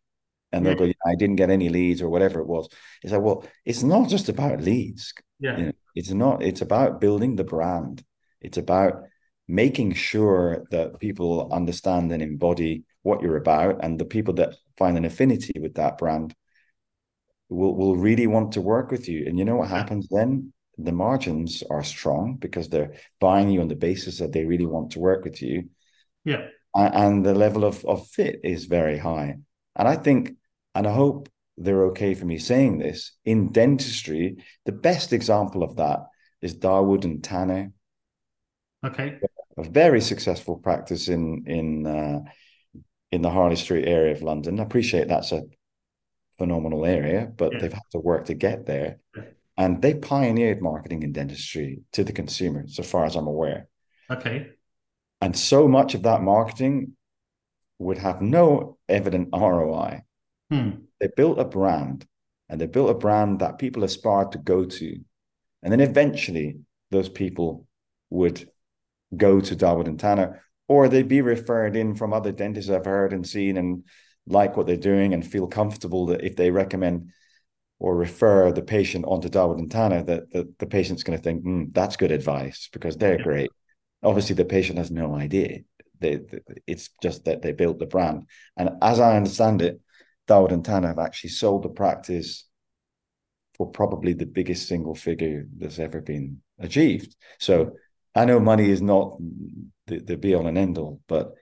And 0.51 0.65
they'll 0.65 0.75
go, 0.75 0.84
yeah, 0.84 0.93
"I 1.05 1.15
didn't 1.15 1.38
get 1.38 1.50
any 1.50 1.70
leads 1.70 2.01
or 2.01 2.10
whatever 2.10 2.41
it 2.41 2.48
was." 2.48 2.67
It's 3.01 3.13
like, 3.13 3.22
well, 3.22 3.46
it's 3.65 3.84
not 3.84 4.10
just 4.10 4.29
about 4.29 4.62
leads. 4.62 5.13
Yeah, 5.39 5.58
you 5.58 5.65
know, 5.67 5.72
it's 5.96 6.12
not. 6.12 6.43
It's 6.43 6.62
about 6.62 7.01
building 7.01 7.36
the 7.36 7.43
brand. 7.46 8.03
It's 8.41 8.58
about 8.58 9.05
making 9.48 9.93
sure 9.93 10.65
that 10.72 11.00
people 11.00 11.51
understand 11.51 12.12
and 12.12 12.22
embody 12.22 12.84
what 13.01 13.22
you're 13.22 13.38
about, 13.38 13.84
and 13.84 13.98
the 13.98 14.05
people 14.05 14.34
that 14.36 14.55
find 14.77 14.98
an 14.98 15.05
affinity 15.05 15.60
with 15.60 15.75
that 15.75 15.98
brand 15.98 16.36
will 17.53 17.75
will 17.75 17.95
really 17.95 18.27
want 18.27 18.53
to 18.53 18.62
work 18.62 18.91
with 18.91 19.07
you. 19.07 19.25
And 19.27 19.38
you 19.38 19.45
know 19.45 19.55
what 19.55 19.69
happens 19.69 20.07
then? 20.10 20.53
the 20.77 20.91
margins 20.91 21.63
are 21.69 21.83
strong 21.83 22.36
because 22.36 22.69
they're 22.69 22.93
buying 23.19 23.50
you 23.50 23.62
on 23.62 23.67
the 23.67 23.75
basis 23.75 24.19
that 24.19 24.31
they 24.31 24.45
really 24.45 24.65
want 24.65 24.91
to 24.91 25.00
work 25.00 25.24
with 25.24 25.41
you. 25.41 25.69
Yeah. 26.25 26.48
And 26.75 27.24
the 27.24 27.36
level 27.36 27.63
of, 27.63 27.86
of 27.86 28.07
fit 28.07 28.39
is 28.43 28.65
very 28.65 28.98
high. 28.98 29.38
And 29.75 29.88
I 29.88 29.95
think, 29.95 30.33
and 30.74 30.88
I 30.88 30.93
hope 30.93 31.29
they're 31.57 31.86
okay 31.88 32.15
for 32.15 32.25
me 32.25 32.39
saying 32.39 32.79
this, 32.79 33.12
in 33.25 33.51
dentistry, 33.51 34.43
the 34.65 34.72
best 34.72 35.13
example 35.13 35.62
of 35.62 35.75
that 35.75 36.00
is 36.41 36.55
Dawood 36.55 37.03
and 37.03 37.24
Tanner. 37.24 37.72
Okay. 38.83 39.19
A 39.57 39.63
very 39.63 40.01
successful 40.01 40.57
practice 40.57 41.10
in 41.10 41.43
in 41.45 41.86
uh, 41.86 42.22
in 43.12 43.22
the 43.22 43.29
Harley 43.29 43.55
Street 43.55 43.88
area 43.88 44.12
of 44.12 44.24
London. 44.24 44.60
I 44.60 44.63
appreciate 44.63 45.07
that's 45.07 45.31
a 45.31 45.43
phenomenal 46.38 46.86
area, 46.86 47.32
but 47.36 47.54
yeah. 47.54 47.60
they've 47.60 47.74
had 47.74 47.82
to 47.92 48.00
work 48.00 48.25
to 48.25 48.34
get 48.34 48.66
there. 48.66 49.00
And 49.56 49.82
they 49.82 49.94
pioneered 49.94 50.62
marketing 50.62 51.04
in 51.04 51.12
dentistry 51.12 51.82
to 51.94 52.04
the 52.04 52.13
consumer, 52.13 52.66
so 52.68 52.84
far 52.84 53.06
as 53.06 53.16
I'm 53.16 53.28
aware. 53.28 53.68
Okay. 54.10 54.50
And 55.22 55.38
so 55.38 55.68
much 55.68 55.94
of 55.94 56.04
that 56.04 56.22
marketing 56.22 56.98
would 57.80 58.00
have 58.00 58.22
no 58.22 58.78
evident 58.90 59.30
ROI. 59.34 60.02
Hmm. 60.50 60.70
They 61.00 61.10
built 61.16 61.40
a 61.40 61.46
brand 61.46 62.06
and 62.50 62.60
they 62.60 62.66
built 62.66 62.90
a 62.90 62.96
brand 62.96 63.40
that 63.40 63.58
people 63.58 63.84
aspired 63.84 64.32
to 64.34 64.38
go 64.38 64.66
to. 64.66 65.00
And 65.62 65.72
then 65.72 65.80
eventually 65.80 66.60
those 66.92 67.10
people 67.10 67.68
would 68.10 68.50
go 69.16 69.40
to 69.40 69.56
Dawood 69.56 69.88
and 69.88 70.00
Tanner, 70.00 70.44
or 70.68 70.88
they'd 70.88 71.08
be 71.08 71.22
referred 71.22 71.75
in 71.75 71.96
from 71.96 72.13
other 72.13 72.32
dentists 72.32 72.70
I've 72.70 72.86
heard 72.86 73.13
and 73.13 73.28
seen 73.28 73.58
and 73.58 73.84
like 74.27 74.56
what 74.56 74.68
they're 74.68 74.77
doing 74.77 75.13
and 75.13 75.25
feel 75.25 75.48
comfortable 75.48 76.08
that 76.08 76.24
if 76.24 76.36
they 76.36 76.51
recommend 76.51 77.12
or 77.80 77.96
refer 77.96 78.51
the 78.51 78.62
patient 78.62 79.06
onto 79.06 79.30
Dawood 79.30 79.60
and 79.60 79.70
Tanner, 79.70 80.03
that 80.03 80.32
the, 80.32 80.51
the 80.60 80.65
patient's 80.65 81.03
going 81.03 81.18
to 81.18 81.24
think, 81.24 81.44
mm, 81.44 81.74
that's 81.74 81.98
good 81.98 82.12
advice 82.12 82.70
because 82.72 82.96
they're 82.96 83.18
yeah. 83.18 83.24
great. 83.24 83.51
Obviously, 84.01 84.36
the 84.36 84.46
patient 84.46 84.77
has 84.77 84.92
no 84.92 85.15
idea. 85.15 85.60
They, 86.00 86.18
they, 86.18 86.39
it's 86.65 86.89
just 87.01 87.25
that 87.25 87.42
they 87.42 87.51
built 87.51 87.80
the 87.80 87.86
brand. 87.86 88.27
And 88.56 88.70
as 88.82 89.00
I 89.00 89.18
understand 89.18 89.62
it, 89.62 89.82
Dawood 90.27 90.51
and 90.51 90.63
Tanner 90.63 90.88
have 90.88 91.00
actually 91.00 91.32
sold 91.32 91.63
the 91.63 91.70
practice 91.70 92.46
for 93.56 93.70
probably 93.70 94.13
the 94.13 94.25
biggest 94.25 94.68
single 94.68 94.96
figure 94.96 95.46
that's 95.58 95.80
ever 95.80 96.01
been 96.01 96.42
achieved. 96.60 97.15
So 97.39 97.74
I 98.15 98.25
know 98.25 98.39
money 98.39 98.70
is 98.70 98.82
not 98.82 99.18
the, 99.88 100.00
the 100.00 100.18
be 100.18 100.36
all 100.36 100.48
and 100.48 100.58
end 100.58 100.77
all, 100.77 101.01
but 101.08 101.34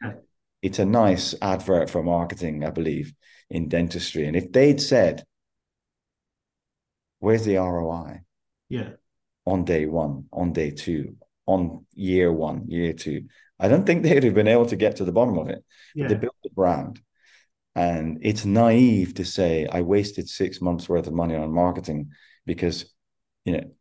it's 0.61 0.79
a 0.79 0.85
nice 0.85 1.33
advert 1.41 1.89
for 1.89 2.03
marketing, 2.03 2.63
I 2.63 2.69
believe, 2.69 3.13
in 3.49 3.67
dentistry. 3.67 4.27
And 4.27 4.35
if 4.35 4.51
they'd 4.51 4.81
said, 4.81 5.23
where's 7.19 7.45
the 7.45 7.57
ROI? 7.57 8.21
Yeah. 8.69 8.89
On 9.45 9.65
day 9.65 9.85
one, 9.85 10.25
on 10.31 10.53
day 10.53 10.71
two, 10.71 11.15
on 11.45 11.85
year 11.93 12.31
one, 12.31 12.63
year 12.67 12.93
two. 12.93 13.23
I 13.59 13.67
don't 13.67 13.85
think 13.85 14.03
they'd 14.03 14.23
have 14.23 14.33
been 14.33 14.47
able 14.47 14.67
to 14.67 14.75
get 14.75 14.97
to 14.97 15.05
the 15.05 15.11
bottom 15.11 15.37
of 15.37 15.49
it. 15.49 15.63
Yeah. 15.95 16.07
They 16.07 16.15
built 16.15 16.35
the 16.43 16.49
brand. 16.49 17.01
And 17.75 18.19
it's 18.21 18.45
naive 18.45 19.15
to 19.15 19.25
say 19.25 19.65
I 19.65 19.81
wasted 19.81 20.27
six 20.27 20.61
months 20.61 20.89
worth 20.89 21.07
of 21.07 21.13
money 21.13 21.35
on 21.35 21.53
marketing 21.53 22.11
because, 22.45 22.85
you 23.45 23.53
know, 23.53 23.71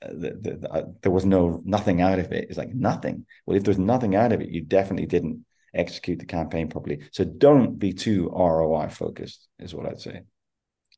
the, 0.00 0.38
the, 0.40 0.56
the, 0.56 0.72
uh, 0.72 0.84
there 1.02 1.12
was 1.12 1.24
no 1.24 1.62
nothing 1.64 2.00
out 2.00 2.18
of 2.18 2.32
it. 2.32 2.46
It's 2.48 2.58
like 2.58 2.74
nothing. 2.74 3.26
Well, 3.46 3.56
if 3.56 3.64
there's 3.64 3.78
nothing 3.78 4.14
out 4.14 4.32
of 4.32 4.40
it, 4.40 4.48
you 4.48 4.62
definitely 4.62 5.06
didn't 5.06 5.44
execute 5.74 6.18
the 6.18 6.26
campaign 6.26 6.68
properly. 6.68 7.00
So 7.12 7.24
don't 7.24 7.78
be 7.78 7.92
too 7.92 8.28
ROI 8.30 8.88
focused, 8.88 9.48
is 9.58 9.74
what 9.74 9.86
I'd 9.86 10.00
say. 10.00 10.22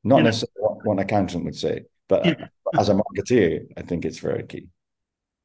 Not 0.04 0.18
yeah. 0.18 0.22
necessarily 0.24 0.54
what, 0.56 0.86
what, 0.86 0.92
an 0.94 0.98
accountant 1.00 1.44
would 1.44 1.56
say, 1.56 1.84
but 2.08 2.24
yeah. 2.24 2.46
as 2.78 2.88
a 2.88 2.94
marketeer, 2.94 3.66
I 3.76 3.82
think 3.82 4.04
it's 4.04 4.18
very 4.18 4.44
key. 4.44 4.68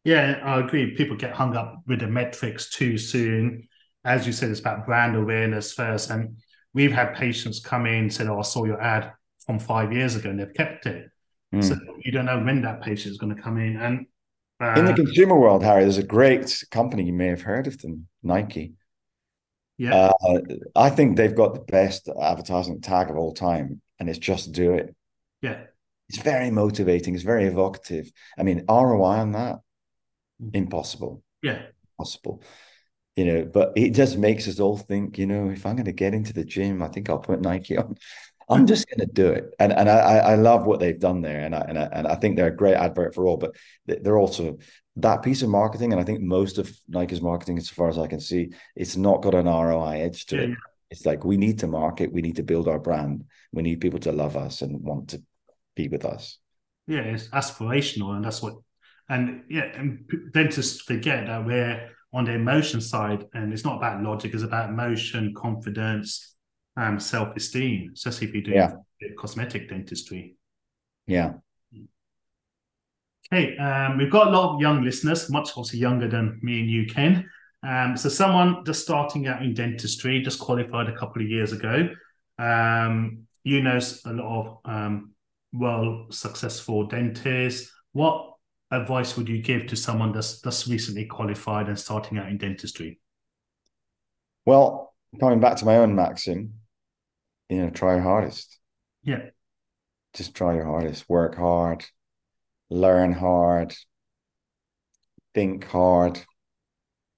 Yeah, 0.03 0.39
I 0.43 0.59
agree. 0.59 0.95
People 0.95 1.17
get 1.17 1.33
hung 1.33 1.55
up 1.55 1.81
with 1.87 1.99
the 1.99 2.07
metrics 2.07 2.69
too 2.69 2.97
soon. 2.97 3.67
As 4.03 4.27
you 4.27 4.33
said, 4.33 4.51
it's 4.51 4.59
about 4.59 4.85
brand 4.85 5.15
awareness 5.15 5.73
first. 5.73 6.11
And 6.11 6.37
we've 6.73 6.91
had 6.91 7.15
patients 7.15 7.59
come 7.59 7.87
in 7.87 7.95
and 7.95 8.13
said, 8.13 8.27
Oh, 8.27 8.37
I 8.37 8.43
saw 8.43 8.65
your 8.65 8.79
ad 8.79 9.11
from 9.45 9.57
five 9.57 9.91
years 9.91 10.15
ago 10.15 10.29
and 10.29 10.39
they've 10.39 10.53
kept 10.53 10.85
it. 10.85 11.09
Mm. 11.53 11.63
So 11.63 11.75
you 12.03 12.11
don't 12.11 12.25
know 12.25 12.39
when 12.39 12.61
that 12.61 12.81
patient 12.81 13.13
is 13.13 13.17
going 13.17 13.35
to 13.35 13.41
come 13.41 13.57
in. 13.57 13.77
And 13.77 14.05
uh, 14.59 14.79
in 14.79 14.85
the 14.85 14.93
consumer 14.93 15.37
world, 15.37 15.63
Harry, 15.63 15.83
there's 15.83 15.97
a 15.97 16.03
great 16.03 16.63
company 16.71 17.03
you 17.03 17.13
may 17.13 17.27
have 17.27 17.41
heard 17.41 17.67
of 17.67 17.81
them, 17.81 18.07
Nike. 18.23 18.73
Yeah, 19.77 20.11
uh, 20.21 20.39
I 20.75 20.89
think 20.89 21.17
they've 21.17 21.35
got 21.35 21.53
the 21.53 21.59
best 21.61 22.09
advertising 22.21 22.81
tag 22.81 23.09
of 23.09 23.17
all 23.17 23.33
time, 23.33 23.81
and 23.99 24.09
it's 24.09 24.19
just 24.19 24.53
do 24.53 24.73
it. 24.73 24.95
Yeah, 25.41 25.63
it's 26.09 26.19
very 26.19 26.51
motivating. 26.51 27.13
It's 27.13 27.23
very 27.23 27.45
evocative. 27.45 28.11
I 28.37 28.43
mean, 28.43 28.63
ROI 28.69 29.19
on 29.19 29.31
that, 29.33 29.59
mm. 30.41 30.51
impossible. 30.53 31.23
Yeah, 31.41 31.63
possible. 31.97 32.41
You 33.15 33.25
know, 33.25 33.45
but 33.45 33.73
it 33.75 33.91
just 33.91 34.17
makes 34.17 34.47
us 34.47 34.59
all 34.59 34.77
think. 34.77 35.17
You 35.17 35.27
know, 35.27 35.49
if 35.49 35.65
I'm 35.65 35.75
going 35.75 35.85
to 35.85 35.91
get 35.91 36.13
into 36.13 36.33
the 36.33 36.45
gym, 36.45 36.81
I 36.81 36.87
think 36.87 37.09
I'll 37.09 37.19
put 37.19 37.41
Nike 37.41 37.77
on. 37.77 37.95
I'm 38.47 38.67
just 38.67 38.87
going 38.87 39.07
to 39.07 39.11
do 39.13 39.29
it, 39.31 39.55
and 39.59 39.73
and 39.73 39.89
I 39.89 40.17
I 40.19 40.35
love 40.35 40.65
what 40.65 40.79
they've 40.79 40.99
done 40.99 41.21
there, 41.21 41.39
and 41.39 41.55
I 41.55 41.65
and 41.67 41.79
I, 41.79 41.89
and 41.91 42.07
I 42.07 42.15
think 42.15 42.35
they're 42.35 42.47
a 42.47 42.55
great 42.55 42.75
advert 42.75 43.15
for 43.15 43.25
all. 43.25 43.37
But 43.37 43.55
they're 43.85 44.17
also 44.17 44.57
that 44.97 45.23
piece 45.23 45.41
of 45.41 45.49
marketing, 45.49 45.91
and 45.91 45.99
I 45.99 46.05
think 46.05 46.21
most 46.21 46.57
of 46.57 46.71
Nike's 46.87 47.21
marketing, 47.21 47.57
as 47.57 47.69
far 47.69 47.89
as 47.89 47.97
I 47.97 48.07
can 48.07 48.19
see, 48.19 48.51
it's 48.75 48.95
not 48.95 49.21
got 49.21 49.35
an 49.35 49.45
ROI 49.45 49.99
edge 49.99 50.25
to 50.27 50.37
yeah, 50.37 50.41
it. 50.43 50.57
It's 50.89 51.05
like 51.05 51.25
we 51.25 51.37
need 51.37 51.59
to 51.59 51.67
market, 51.67 52.13
we 52.13 52.21
need 52.21 52.37
to 52.37 52.43
build 52.43 52.67
our 52.67 52.79
brand, 52.79 53.25
we 53.51 53.63
need 53.63 53.81
people 53.81 53.99
to 53.99 54.11
love 54.11 54.37
us 54.37 54.61
and 54.61 54.81
want 54.81 55.09
to 55.09 55.21
be 55.75 55.87
with 55.89 56.05
us. 56.05 56.37
Yeah, 56.87 56.99
it's 56.99 57.27
aspirational, 57.29 58.15
and 58.15 58.23
that's 58.23 58.41
what. 58.41 58.55
And 59.09 59.43
yeah, 59.49 59.65
and 59.75 60.09
dentists 60.33 60.81
forget 60.81 61.27
that 61.27 61.45
we're 61.45 61.89
on 62.13 62.25
the 62.25 62.33
emotion 62.33 62.81
side, 62.81 63.25
and 63.33 63.51
it's 63.51 63.65
not 63.65 63.77
about 63.77 64.01
logic; 64.01 64.33
it's 64.33 64.43
about 64.43 64.69
emotion, 64.69 65.33
confidence, 65.35 66.35
and 66.77 67.01
self-esteem. 67.01 67.91
Especially 67.93 68.27
if 68.27 68.35
you 68.35 68.41
do 68.43 68.51
yeah. 68.51 68.71
cosmetic 69.17 69.69
dentistry. 69.69 70.37
Yeah. 71.07 71.33
Okay, 73.33 73.57
um, 73.57 73.97
we've 73.97 74.11
got 74.11 74.27
a 74.27 74.29
lot 74.29 74.53
of 74.53 74.61
young 74.61 74.83
listeners, 74.83 75.29
much 75.31 75.49
obviously 75.49 75.79
younger 75.79 76.07
than 76.07 76.39
me 76.43 76.59
and 76.59 76.69
you, 76.69 76.85
Ken. 76.85 77.27
Um, 77.67 77.97
so 77.97 78.09
someone 78.09 78.63
just 78.65 78.83
starting 78.83 79.25
out 79.27 79.41
in 79.41 79.55
dentistry, 79.55 80.21
just 80.21 80.39
qualified 80.39 80.87
a 80.87 80.95
couple 80.95 81.23
of 81.23 81.27
years 81.27 81.51
ago. 81.51 81.89
Um, 82.37 83.25
you 83.43 83.61
know 83.61 83.79
a 84.05 84.13
lot 84.13 84.59
of 84.65 84.71
um, 84.71 85.11
well 85.53 86.07
successful 86.09 86.85
dentists. 86.87 87.71
What 87.93 88.33
advice 88.71 89.15
would 89.15 89.29
you 89.29 89.41
give 89.41 89.67
to 89.67 89.75
someone 89.75 90.11
that's 90.11 90.41
that's 90.41 90.67
recently 90.67 91.05
qualified 91.05 91.67
and 91.67 91.79
starting 91.79 92.17
out 92.17 92.27
in 92.27 92.37
dentistry? 92.37 92.99
Well, 94.45 94.93
coming 95.19 95.39
back 95.39 95.57
to 95.57 95.65
my 95.65 95.77
own 95.77 95.95
maxim, 95.95 96.55
you 97.49 97.57
know, 97.57 97.69
try 97.69 97.93
your 97.93 98.03
hardest. 98.03 98.59
Yeah. 99.03 99.29
Just 100.13 100.35
try 100.35 100.55
your 100.55 100.65
hardest. 100.65 101.07
Work 101.07 101.35
hard 101.35 101.85
learn 102.69 103.11
hard, 103.11 103.75
think 105.33 105.65
hard. 105.65 106.19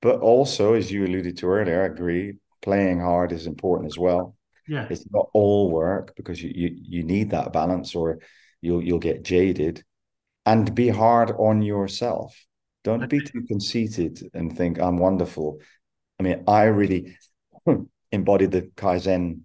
But 0.01 0.20
also, 0.20 0.74
as 0.74 0.92
you 0.92 1.06
alluded 1.06 1.38
to 1.38 1.48
earlier, 1.48 1.84
I 1.84 1.86
agree, 1.86 2.38
playing 2.62 3.00
hard 3.00 3.32
is 3.32 3.48
important 3.48 3.92
as 3.92 3.98
well. 3.98 4.36
Yeah. 4.68 4.88
It's 4.89 5.06
not 5.12 5.30
all 5.34 5.72
work 5.72 6.16
because 6.16 6.42
you, 6.44 6.51
you 6.54 6.77
you 6.82 7.04
need 7.04 7.32
that 7.32 7.54
balance 7.54 7.96
or 7.96 8.20
you'll 8.62 8.84
you'll 8.84 9.00
get 9.00 9.24
jaded. 9.24 9.84
And 10.46 10.74
be 10.74 10.88
hard 10.88 11.32
on 11.32 11.62
yourself. 11.62 12.38
Don't 12.84 13.10
be 13.10 13.20
too 13.20 13.44
conceited 13.48 14.30
and 14.34 14.56
think 14.56 14.80
I'm 14.80 14.98
wonderful. 14.98 15.60
I 16.20 16.24
mean, 16.24 16.46
I 16.48 16.63
really 16.63 17.18
embodied 18.13 18.51
the 18.51 18.62
Kaizen 18.62 19.42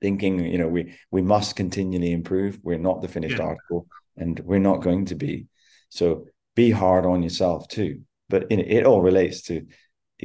thinking, 0.00 0.38
you 0.44 0.56
know, 0.56 0.68
we 0.68 0.94
we 1.10 1.20
must 1.20 1.54
continually 1.54 2.12
improve. 2.12 2.60
We're 2.62 2.78
not 2.78 3.02
the 3.02 3.08
finished 3.08 3.38
yeah. 3.38 3.44
article 3.44 3.86
and 4.16 4.38
we're 4.40 4.58
not 4.58 4.82
going 4.82 5.06
to 5.06 5.14
be. 5.14 5.46
So 5.88 6.26
be 6.54 6.70
hard 6.70 7.06
on 7.06 7.22
yourself 7.22 7.68
too. 7.68 8.02
But 8.28 8.50
in, 8.50 8.60
it 8.60 8.84
all 8.84 9.02
relates 9.02 9.42
to 9.42 9.66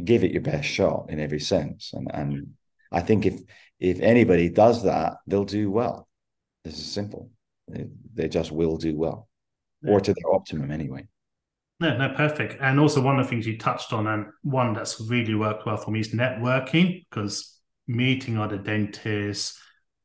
give 0.03 0.23
it 0.23 0.31
your 0.31 0.41
best 0.41 0.67
shot 0.67 1.07
in 1.09 1.19
every 1.19 1.39
sense. 1.39 1.91
And 1.93 2.09
and 2.13 2.53
I 2.91 3.01
think 3.01 3.25
if 3.25 3.39
if 3.79 3.99
anybody 3.99 4.49
does 4.49 4.83
that, 4.83 5.17
they'll 5.27 5.45
do 5.45 5.69
well. 5.71 6.07
This 6.63 6.77
is 6.77 6.91
simple. 6.91 7.29
They, 7.67 7.87
they 8.13 8.27
just 8.27 8.51
will 8.51 8.77
do 8.77 8.95
well, 8.95 9.27
yeah. 9.81 9.91
or 9.91 10.01
to 10.01 10.13
their 10.13 10.33
optimum 10.33 10.71
anyway. 10.71 11.07
No, 11.79 11.97
no, 11.97 12.09
perfect. 12.09 12.61
And 12.61 12.79
also 12.79 13.01
one 13.01 13.19
of 13.19 13.25
the 13.25 13.29
things 13.29 13.47
you 13.47 13.57
touched 13.57 13.91
on, 13.91 14.05
and 14.07 14.27
one 14.43 14.73
that's 14.73 15.01
really 15.01 15.33
worked 15.33 15.65
well 15.65 15.77
for 15.77 15.89
me 15.89 15.99
is 15.99 16.13
networking, 16.13 17.05
because 17.09 17.57
meeting 17.87 18.37
other 18.37 18.57
dentists, 18.57 19.59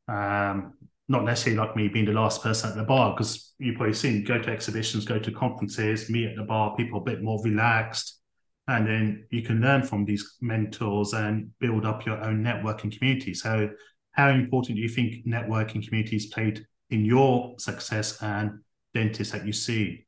um, 0.08 0.74
not 1.08 1.24
necessarily 1.24 1.58
like 1.58 1.76
me 1.76 1.88
being 1.88 2.04
the 2.04 2.12
last 2.12 2.42
person 2.42 2.70
at 2.70 2.76
the 2.76 2.82
bar 2.82 3.14
because 3.14 3.54
you've 3.58 3.76
probably 3.76 3.94
seen 3.94 4.24
go 4.24 4.38
to 4.38 4.50
exhibitions, 4.50 5.04
go 5.04 5.18
to 5.18 5.30
conferences, 5.30 6.10
meet 6.10 6.30
at 6.30 6.36
the 6.36 6.42
bar, 6.42 6.74
people 6.76 7.00
a 7.00 7.04
bit 7.04 7.22
more 7.22 7.40
relaxed. 7.44 8.20
And 8.68 8.86
then 8.86 9.26
you 9.30 9.42
can 9.42 9.60
learn 9.60 9.84
from 9.84 10.04
these 10.04 10.36
mentors 10.40 11.12
and 11.12 11.50
build 11.60 11.86
up 11.86 12.04
your 12.04 12.20
own 12.24 12.42
networking 12.42 12.96
community. 12.96 13.32
So, 13.34 13.70
how 14.12 14.30
important 14.30 14.76
do 14.76 14.82
you 14.82 14.88
think 14.88 15.24
networking 15.26 15.86
communities 15.86 16.26
played 16.26 16.66
in 16.90 17.04
your 17.04 17.54
success 17.58 18.20
and 18.22 18.60
dentists 18.92 19.32
that 19.32 19.46
you 19.46 19.52
see? 19.52 20.06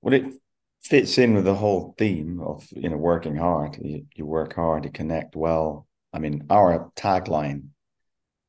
Well, 0.00 0.14
it 0.14 0.32
fits 0.82 1.18
in 1.18 1.34
with 1.34 1.44
the 1.44 1.54
whole 1.54 1.94
theme 1.98 2.40
of 2.40 2.66
you 2.70 2.88
know 2.88 2.96
working 2.96 3.36
hard. 3.36 3.76
You, 3.82 4.06
you 4.14 4.24
work 4.24 4.54
hard, 4.54 4.86
you 4.86 4.90
connect 4.90 5.36
well. 5.36 5.86
I 6.14 6.18
mean, 6.18 6.46
our 6.48 6.90
tagline 6.96 7.68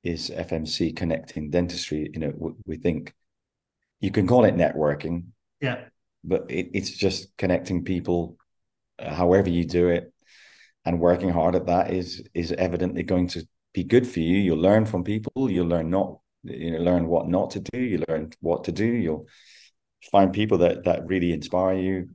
is 0.04 0.30
FMC 0.30 0.96
connecting 0.96 1.50
dentistry. 1.50 2.10
You 2.14 2.20
know, 2.20 2.34
we, 2.36 2.52
we 2.66 2.78
think 2.78 3.14
you 4.00 4.12
can 4.12 4.28
call 4.28 4.46
it 4.46 4.56
networking, 4.56 5.26
Yeah, 5.60 5.86
but 6.24 6.50
it, 6.50 6.70
it's 6.74 6.92
just 6.92 7.36
connecting 7.38 7.84
people, 7.84 8.38
uh, 9.00 9.14
however 9.14 9.50
you 9.50 9.66
do 9.66 9.90
it, 9.90 10.14
and 10.86 11.00
working 11.00 11.30
hard 11.30 11.56
at 11.56 11.68
that 11.68 11.92
is 11.94 12.24
is 12.34 12.52
evidently 12.52 13.04
going 13.04 13.28
to 13.30 13.48
be 13.74 13.84
good 13.84 14.08
for 14.08 14.20
you. 14.20 14.38
You'll 14.38 14.58
learn 14.58 14.86
from 14.86 15.04
people. 15.04 15.50
You'll 15.50 15.68
learn 15.68 15.90
not 15.90 16.20
you 16.44 16.72
know 16.72 16.80
learn 16.80 17.08
what 17.08 17.28
not 17.28 17.52
to 17.52 17.60
do. 17.60 17.80
You 17.80 18.04
learn 18.08 18.32
what 18.42 18.64
to 18.66 18.72
do. 18.72 18.86
You'll 18.86 19.28
find 20.12 20.34
people 20.34 20.60
that 20.60 20.84
that 20.86 21.06
really 21.06 21.32
inspire 21.32 21.78
you. 21.78 22.10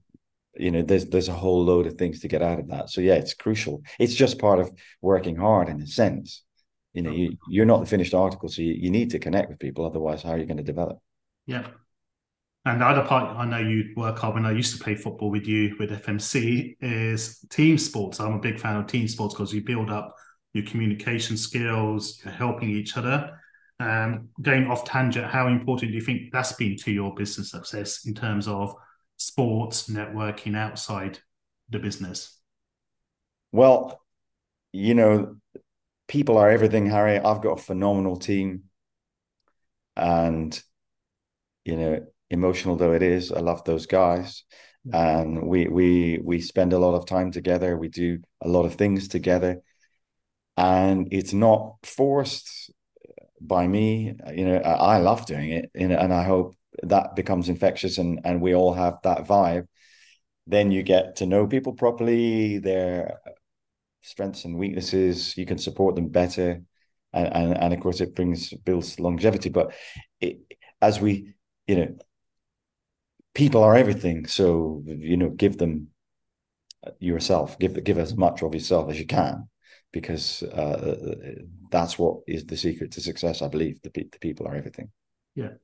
You 0.58 0.70
know, 0.70 0.82
there's 0.82 1.06
there's 1.06 1.28
a 1.28 1.34
whole 1.34 1.64
load 1.64 1.86
of 1.86 1.94
things 1.94 2.20
to 2.20 2.28
get 2.28 2.42
out 2.42 2.58
of 2.58 2.68
that. 2.68 2.90
So 2.90 3.00
yeah, 3.00 3.14
it's 3.14 3.34
crucial. 3.34 3.82
It's 3.98 4.14
just 4.14 4.38
part 4.38 4.58
of 4.58 4.72
working 5.02 5.36
hard 5.36 5.68
in 5.68 5.80
a 5.82 5.86
sense. 5.86 6.42
You 6.96 7.02
know, 7.02 7.10
you, 7.10 7.36
you're 7.46 7.66
not 7.66 7.80
the 7.80 7.86
finished 7.86 8.14
article, 8.14 8.48
so 8.48 8.62
you, 8.62 8.72
you 8.72 8.90
need 8.90 9.10
to 9.10 9.18
connect 9.18 9.50
with 9.50 9.58
people. 9.58 9.84
Otherwise, 9.84 10.22
how 10.22 10.30
are 10.30 10.38
you 10.38 10.46
going 10.46 10.56
to 10.56 10.62
develop? 10.62 10.98
yeah. 11.46 11.68
And 12.64 12.80
the 12.80 12.86
other 12.86 13.02
part 13.02 13.36
I 13.36 13.44
know 13.44 13.58
you 13.58 13.92
work 13.96 14.24
on 14.24 14.34
when 14.34 14.46
I 14.46 14.50
used 14.50 14.76
to 14.76 14.82
play 14.82 14.96
football 14.96 15.30
with 15.30 15.46
you 15.46 15.76
with 15.78 15.90
FMC 15.90 16.76
is 16.80 17.38
team 17.48 17.78
sports. 17.78 18.18
I'm 18.18 18.32
a 18.32 18.40
big 18.40 18.58
fan 18.58 18.76
of 18.76 18.88
team 18.88 19.06
sports 19.06 19.34
because 19.34 19.52
you 19.52 19.62
build 19.62 19.88
up 19.88 20.16
your 20.52 20.64
communication 20.64 21.36
skills, 21.36 22.20
you're 22.24 22.34
helping 22.34 22.70
each 22.70 22.96
other. 22.96 23.38
Um, 23.78 24.30
going 24.42 24.68
off 24.68 24.84
tangent, 24.84 25.26
how 25.26 25.46
important 25.46 25.92
do 25.92 25.94
you 25.94 26.00
think 26.00 26.32
that's 26.32 26.54
been 26.54 26.76
to 26.78 26.90
your 26.90 27.14
business 27.14 27.52
success 27.52 28.04
in 28.06 28.14
terms 28.14 28.48
of 28.48 28.74
sports 29.16 29.88
networking 29.88 30.56
outside 30.56 31.20
the 31.68 31.78
business? 31.78 32.36
Well, 33.52 34.00
you 34.72 34.94
know, 34.94 35.36
people 36.08 36.38
are 36.38 36.50
everything, 36.50 36.86
Harry. 36.86 37.18
I've 37.18 37.42
got 37.42 37.58
a 37.58 37.62
phenomenal 37.62 38.16
team. 38.16 38.64
And, 39.96 40.60
you 41.64 41.76
know, 41.76 42.06
emotional 42.30 42.76
though 42.76 42.92
it 42.92 43.02
is, 43.02 43.32
I 43.32 43.40
love 43.40 43.64
those 43.64 43.86
guys. 43.86 44.44
And 44.92 45.48
we 45.48 45.66
we 45.66 46.20
we 46.22 46.40
spend 46.40 46.72
a 46.72 46.78
lot 46.78 46.94
of 46.94 47.06
time 47.06 47.32
together. 47.32 47.76
We 47.76 47.88
do 47.88 48.20
a 48.40 48.48
lot 48.48 48.66
of 48.66 48.76
things 48.76 49.08
together. 49.08 49.62
And 50.56 51.08
it's 51.10 51.32
not 51.32 51.76
forced 51.82 52.70
by 53.40 53.66
me. 53.66 54.14
You 54.32 54.44
know, 54.44 54.56
I, 54.58 54.96
I 54.96 54.98
love 54.98 55.26
doing 55.26 55.50
it. 55.50 55.70
You 55.74 55.88
know, 55.88 55.96
and 55.96 56.12
I 56.12 56.22
hope 56.22 56.54
that 56.82 57.16
becomes 57.16 57.48
infectious 57.48 57.98
and, 57.98 58.20
and 58.24 58.40
we 58.40 58.54
all 58.54 58.74
have 58.74 58.98
that 59.02 59.26
vibe. 59.26 59.66
Then 60.46 60.70
you 60.70 60.82
get 60.82 61.16
to 61.16 61.26
know 61.26 61.46
people 61.46 61.72
properly, 61.72 62.58
their 62.58 63.18
strengths 64.06 64.44
and 64.44 64.56
weaknesses. 64.58 65.36
You 65.36 65.46
can 65.46 65.58
support 65.58 65.94
them 65.94 66.08
better, 66.08 66.62
and 67.12 67.28
and, 67.34 67.58
and 67.58 67.74
of 67.74 67.80
course 67.80 68.00
it 68.00 68.14
brings 68.14 68.52
builds 68.54 69.00
longevity. 69.00 69.48
But 69.50 69.74
it, 70.20 70.38
as 70.80 71.00
we, 71.00 71.34
you 71.66 71.76
know, 71.76 71.96
people 73.34 73.62
are 73.62 73.76
everything. 73.76 74.26
So 74.26 74.82
you 74.86 75.16
know, 75.16 75.30
give 75.30 75.58
them 75.58 75.88
yourself. 77.00 77.58
Give 77.58 77.82
give 77.84 77.98
as 77.98 78.16
much 78.16 78.42
of 78.42 78.54
yourself 78.54 78.90
as 78.90 78.98
you 78.98 79.06
can, 79.06 79.48
because 79.92 80.42
uh, 80.42 81.14
that's 81.70 81.98
what 81.98 82.18
is 82.26 82.44
the 82.44 82.56
secret 82.56 82.92
to 82.92 83.00
success. 83.00 83.42
I 83.42 83.48
believe 83.48 83.80
the 83.82 83.90
the 83.90 84.18
people 84.20 84.46
are 84.46 84.54
everything. 84.54 84.90
Yeah. 85.34 85.54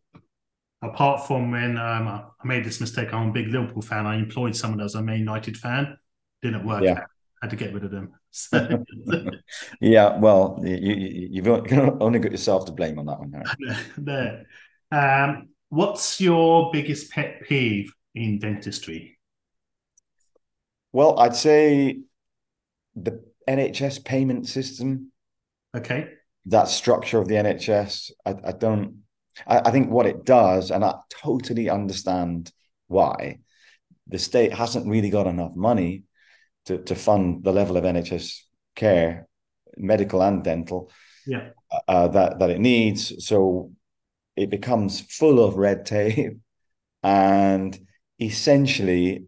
Apart 0.82 1.26
from 1.28 1.52
when 1.52 1.78
um, 1.78 2.08
I 2.08 2.24
made 2.44 2.64
this 2.64 2.80
mistake, 2.80 3.12
I'm 3.14 3.28
a 3.28 3.32
big 3.32 3.48
Liverpool 3.48 3.82
fan. 3.82 4.04
I 4.04 4.16
employed 4.16 4.56
someone 4.56 4.80
as 4.80 4.96
a 4.96 5.02
Man 5.02 5.18
United 5.18 5.56
fan. 5.56 5.96
Didn't 6.42 6.66
work 6.66 6.82
Yeah. 6.82 6.92
out. 6.92 7.06
Had 7.42 7.50
to 7.50 7.56
get 7.56 7.74
rid 7.74 7.84
of 7.84 7.90
them. 7.90 8.12
So, 8.30 8.84
Yeah, 9.80 10.16
well, 10.16 10.60
you, 10.62 10.76
you 10.76 11.28
you've 11.32 11.48
only 11.48 12.20
got 12.20 12.30
yourself 12.30 12.66
to 12.66 12.72
blame 12.72 12.98
on 13.00 13.06
that 13.06 13.18
one, 13.18 13.42
there. 13.98 14.46
Um, 14.92 15.48
what's 15.70 16.20
your 16.20 16.70
biggest 16.70 17.10
pet 17.10 17.42
peeve 17.48 17.94
in 18.14 18.38
dentistry? 18.38 19.18
Well, 20.92 21.18
I'd 21.18 21.34
say 21.34 22.00
the 22.94 23.24
NHS 23.48 24.04
payment 24.04 24.46
system, 24.46 25.12
Okay. 25.74 26.10
that 26.46 26.68
structure 26.68 27.18
of 27.18 27.28
the 27.28 27.36
NHS, 27.36 28.12
I, 28.26 28.34
I 28.44 28.52
don't, 28.52 29.02
I, 29.46 29.60
I 29.64 29.70
think 29.70 29.90
what 29.90 30.06
it 30.06 30.24
does, 30.24 30.70
and 30.70 30.84
I 30.84 30.94
totally 31.08 31.70
understand 31.70 32.52
why, 32.88 33.38
the 34.06 34.18
state 34.18 34.52
hasn't 34.52 34.86
really 34.86 35.10
got 35.10 35.26
enough 35.26 35.56
money 35.56 36.04
to, 36.66 36.78
to 36.78 36.94
fund 36.94 37.44
the 37.44 37.52
level 37.52 37.76
of 37.76 37.84
NHS 37.84 38.40
care, 38.74 39.26
medical 39.76 40.22
and 40.22 40.42
dental, 40.44 40.90
Yeah. 41.26 41.50
uh, 41.88 42.08
that, 42.08 42.38
that 42.38 42.50
it 42.50 42.60
needs. 42.60 43.26
So 43.26 43.72
it 44.36 44.50
becomes 44.50 45.00
full 45.00 45.44
of 45.44 45.56
red 45.56 45.86
tape 45.86 46.38
and 47.02 47.78
essentially 48.20 49.24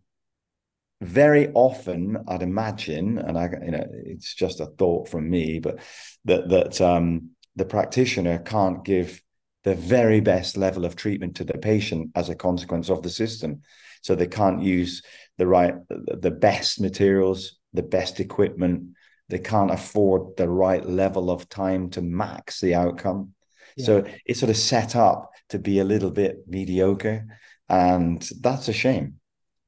very 1.01 1.51
often 1.53 2.17
i'd 2.29 2.43
imagine 2.43 3.19
and 3.19 3.37
i 3.37 3.51
you 3.65 3.73
know 3.73 3.85
it's 4.07 4.35
just 4.35 4.61
a 4.61 4.67
thought 4.67 5.09
from 5.09 5.29
me 5.29 5.59
but 5.59 5.79
that 6.25 6.49
that 6.49 6.81
um 6.81 7.31
the 7.57 7.65
practitioner 7.65 8.39
can't 8.39 8.85
give 8.85 9.21
the 9.65 9.75
very 9.75 10.21
best 10.21 10.57
level 10.57 10.85
of 10.85 10.97
treatment 10.97 11.37
to 11.37 11.45
the 11.45 11.59
patient 11.59 12.11
as 12.15 12.29
a 12.29 12.35
consequence 12.35 12.89
of 12.91 13.03
the 13.03 13.11
system 13.11 13.61
so 14.03 14.15
they 14.15 14.27
can't 14.27 14.63
use 14.63 15.03
the 15.39 15.47
right 15.47 15.75
the 15.89 16.31
best 16.31 16.81
materials 16.81 17.59
the 17.73 17.83
best 17.83 18.21
equipment 18.21 18.95
they 19.29 19.39
can't 19.39 19.71
afford 19.71 20.37
the 20.37 20.49
right 20.49 20.85
level 20.87 21.31
of 21.31 21.49
time 21.49 21.91
to 21.91 22.03
max 22.03 22.61
the 22.61 22.75
outcome 22.75 23.35
Yeah. 23.77 23.85
so 23.87 24.05
it's 24.27 24.41
sort 24.41 24.51
of 24.51 24.57
set 24.57 24.97
up 24.97 25.31
to 25.49 25.59
be 25.59 25.79
a 25.79 25.85
little 25.85 26.11
bit 26.11 26.47
mediocre 26.47 27.27
and 27.69 28.29
that's 28.41 28.69
a 28.69 28.73
shame 28.73 29.15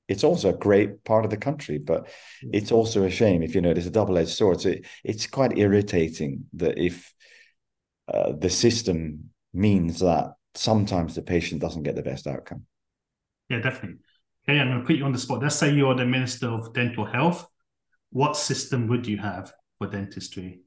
it's 0.08 0.24
also 0.24 0.50
a 0.50 0.56
great 0.56 1.02
part 1.02 1.24
of 1.24 1.30
the 1.32 1.36
country, 1.36 1.78
but 1.78 2.08
it's 2.52 2.70
also 2.70 3.02
a 3.02 3.10
shame 3.10 3.42
if 3.42 3.56
you 3.56 3.60
know 3.60 3.70
it's 3.72 3.86
a 3.86 3.90
double-edged 3.90 4.30
sword. 4.30 4.60
So 4.60 4.68
it, 4.68 4.86
it's 5.02 5.26
quite 5.26 5.58
irritating 5.58 6.44
that 6.54 6.78
if 6.78 7.12
uh, 8.06 8.32
the 8.38 8.50
system 8.50 9.30
means 9.52 9.98
that 10.00 10.34
sometimes 10.54 11.14
the 11.14 11.22
patient 11.22 11.60
doesn't 11.60 11.82
get 11.82 11.96
the 11.96 12.02
best 12.02 12.26
outcome. 12.26 12.66
Yeah, 13.48 13.58
definitely. 13.58 13.98
Okay, 14.48 14.60
I'm 14.60 14.68
going 14.68 14.80
to 14.80 14.86
put 14.86 14.96
you 14.96 15.04
on 15.04 15.12
the 15.12 15.18
spot. 15.18 15.42
Let's 15.42 15.56
say 15.56 15.72
you're 15.72 15.94
the 15.94 16.06
Minister 16.06 16.48
of 16.48 16.72
Dental 16.72 17.04
Health. 17.04 17.48
What 18.10 18.36
system 18.36 18.86
would 18.88 19.06
you 19.06 19.18
have 19.18 19.52
for 19.78 19.88
dentistry? 19.88 20.60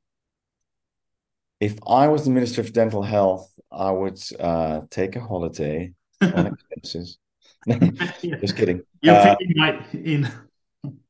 If 1.61 1.77
I 1.87 2.07
was 2.07 2.25
the 2.25 2.31
Minister 2.31 2.61
of 2.61 2.73
Dental 2.73 3.03
Health, 3.03 3.49
I 3.71 3.91
would 3.91 4.19
uh, 4.39 4.81
take 4.89 5.15
a 5.15 5.21
holiday 5.21 5.93
on 6.21 6.47
expenses. 6.47 7.17
Just 8.41 8.55
kidding. 8.55 8.81
You're 9.01 9.15
Uh, 9.15 9.35
thinking 9.35 9.53
like 9.57 9.93
in 9.93 10.27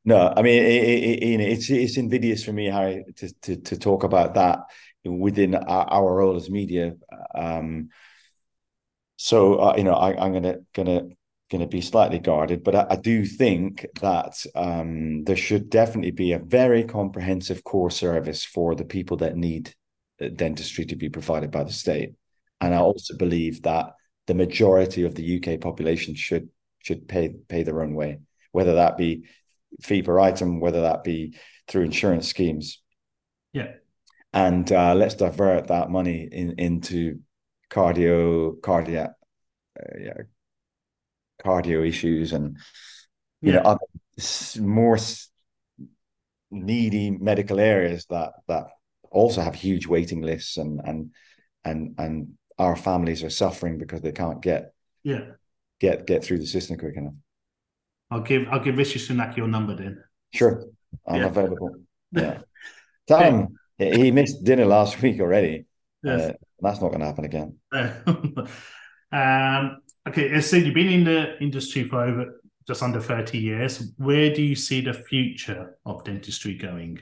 No, 0.06 0.34
I 0.36 0.42
mean, 0.42 0.64
it, 0.64 0.84
it, 0.84 1.24
it, 1.24 1.40
it's 1.42 1.70
it's 1.70 1.98
invidious 1.98 2.44
for 2.44 2.52
me, 2.52 2.66
Harry, 2.68 3.06
to 3.18 3.34
to, 3.42 3.58
to 3.58 3.78
talk 3.78 4.04
about 4.04 4.34
that 4.36 4.60
within 5.04 5.56
our, 5.56 5.86
our 5.86 6.16
role 6.16 6.36
as 6.36 6.50
media. 6.50 6.94
Um, 7.36 7.90
so 9.18 9.56
uh, 9.60 9.76
you 9.78 9.84
know, 9.84 9.94
I, 9.94 10.24
I'm 10.24 10.34
gonna 10.34 10.58
gonna 10.74 11.10
gonna 11.50 11.68
be 11.68 11.82
slightly 11.82 12.20
guarded, 12.20 12.64
but 12.64 12.76
I, 12.76 12.88
I 12.92 12.96
do 12.96 13.26
think 13.26 13.86
that 14.02 14.46
um, 14.56 15.24
there 15.24 15.36
should 15.36 15.70
definitely 15.70 16.12
be 16.12 16.34
a 16.34 16.40
very 16.40 16.84
comprehensive 16.84 17.64
core 17.64 17.92
service 17.92 18.46
for 18.46 18.76
the 18.76 18.86
people 18.86 19.18
that 19.18 19.36
need 19.36 19.74
uh, 20.22 20.30
dentistry 20.30 20.86
to 20.86 20.96
be 20.96 21.10
provided 21.10 21.52
by 21.52 21.64
the 21.64 21.74
state, 21.74 22.14
and 22.62 22.74
I 22.74 22.80
also 22.80 23.16
believe 23.18 23.64
that 23.64 23.94
the 24.28 24.36
majority 24.36 25.04
of 25.04 25.16
the 25.16 25.38
UK 25.38 25.60
population 25.60 26.16
should 26.16 26.50
should 26.84 27.08
pay 27.08 27.30
pay 27.48 27.64
their 27.64 27.82
own 27.82 27.96
way, 27.96 28.20
whether 28.52 28.76
that 28.76 28.98
be 28.98 29.24
fee 29.82 30.02
per 30.02 30.20
item, 30.20 30.60
whether 30.60 30.82
that 30.82 31.04
be 31.04 31.36
through 31.68 31.84
insurance 31.84 32.28
schemes. 32.28 32.82
Yeah. 33.54 33.74
And 34.34 34.72
uh, 34.72 34.94
let's 34.94 35.16
divert 35.16 35.68
that 35.68 35.90
money 35.90 36.28
in, 36.32 36.60
into 36.60 37.20
cardio, 37.72 38.62
cardiac, 38.62 39.12
uh, 39.80 39.98
yeah, 40.00 40.14
cardio 41.44 41.88
issues 41.88 42.34
and 42.34 42.58
you 43.42 43.54
know 43.54 43.62
other 43.62 43.80
more 44.60 44.98
needy 46.52 47.12
medical 47.12 47.60
areas 47.60 48.06
that 48.10 48.34
that 48.48 48.68
also 49.12 49.42
have 49.42 49.56
huge 49.56 49.88
waiting 49.88 50.22
lists 50.22 50.58
and 50.58 50.82
and 50.84 51.12
and 51.64 51.96
and 51.98 52.34
our 52.58 52.76
families 52.76 53.24
are 53.24 53.30
suffering 53.30 53.78
because 53.78 54.02
they 54.02 54.12
can't 54.12 54.42
get 54.42 54.74
yeah. 55.04 55.32
get 55.80 56.06
get 56.06 56.24
through 56.24 56.40
the 56.40 56.46
system 56.46 56.78
quick 56.78 56.96
enough. 56.98 57.14
I'll 58.12 58.22
give 58.22 58.48
I'll 58.50 58.60
give 58.60 58.78
Rishi 58.78 59.00
Sunak 59.00 59.38
your 59.38 59.48
number 59.48 59.76
then. 59.76 60.04
Sure, 60.34 60.66
I'm 61.08 61.22
Yeah. 61.22 61.28
available. 61.28 61.76
Yeah. 62.12 62.40
Tell 63.08 63.20
him 63.20 63.60
he 63.78 64.12
missed 64.12 64.44
dinner 64.44 64.66
last 64.66 65.00
week 65.04 65.20
already. 65.22 65.66
Yes. 66.02 66.22
Uh, 66.22 66.34
that's 66.60 66.82
not 66.82 66.90
going 66.90 67.02
to 67.02 67.06
happen 67.06 67.26
again. 67.26 67.60
um, 69.12 69.82
okay, 70.08 70.36
uh, 70.36 70.42
so 70.42 70.58
you've 70.58 70.74
been 70.74 70.90
in 70.90 71.04
the 71.04 71.38
industry 71.42 71.88
for 71.88 72.04
over 72.04 72.42
just 72.68 72.84
under 72.84 73.02
30 73.02 73.38
years. 73.38 73.92
Where 73.98 74.34
do 74.34 74.42
you 74.42 74.56
see 74.56 74.82
the 74.82 74.94
future 74.94 75.78
of 75.86 76.04
dentistry 76.04 76.56
going? 76.56 77.00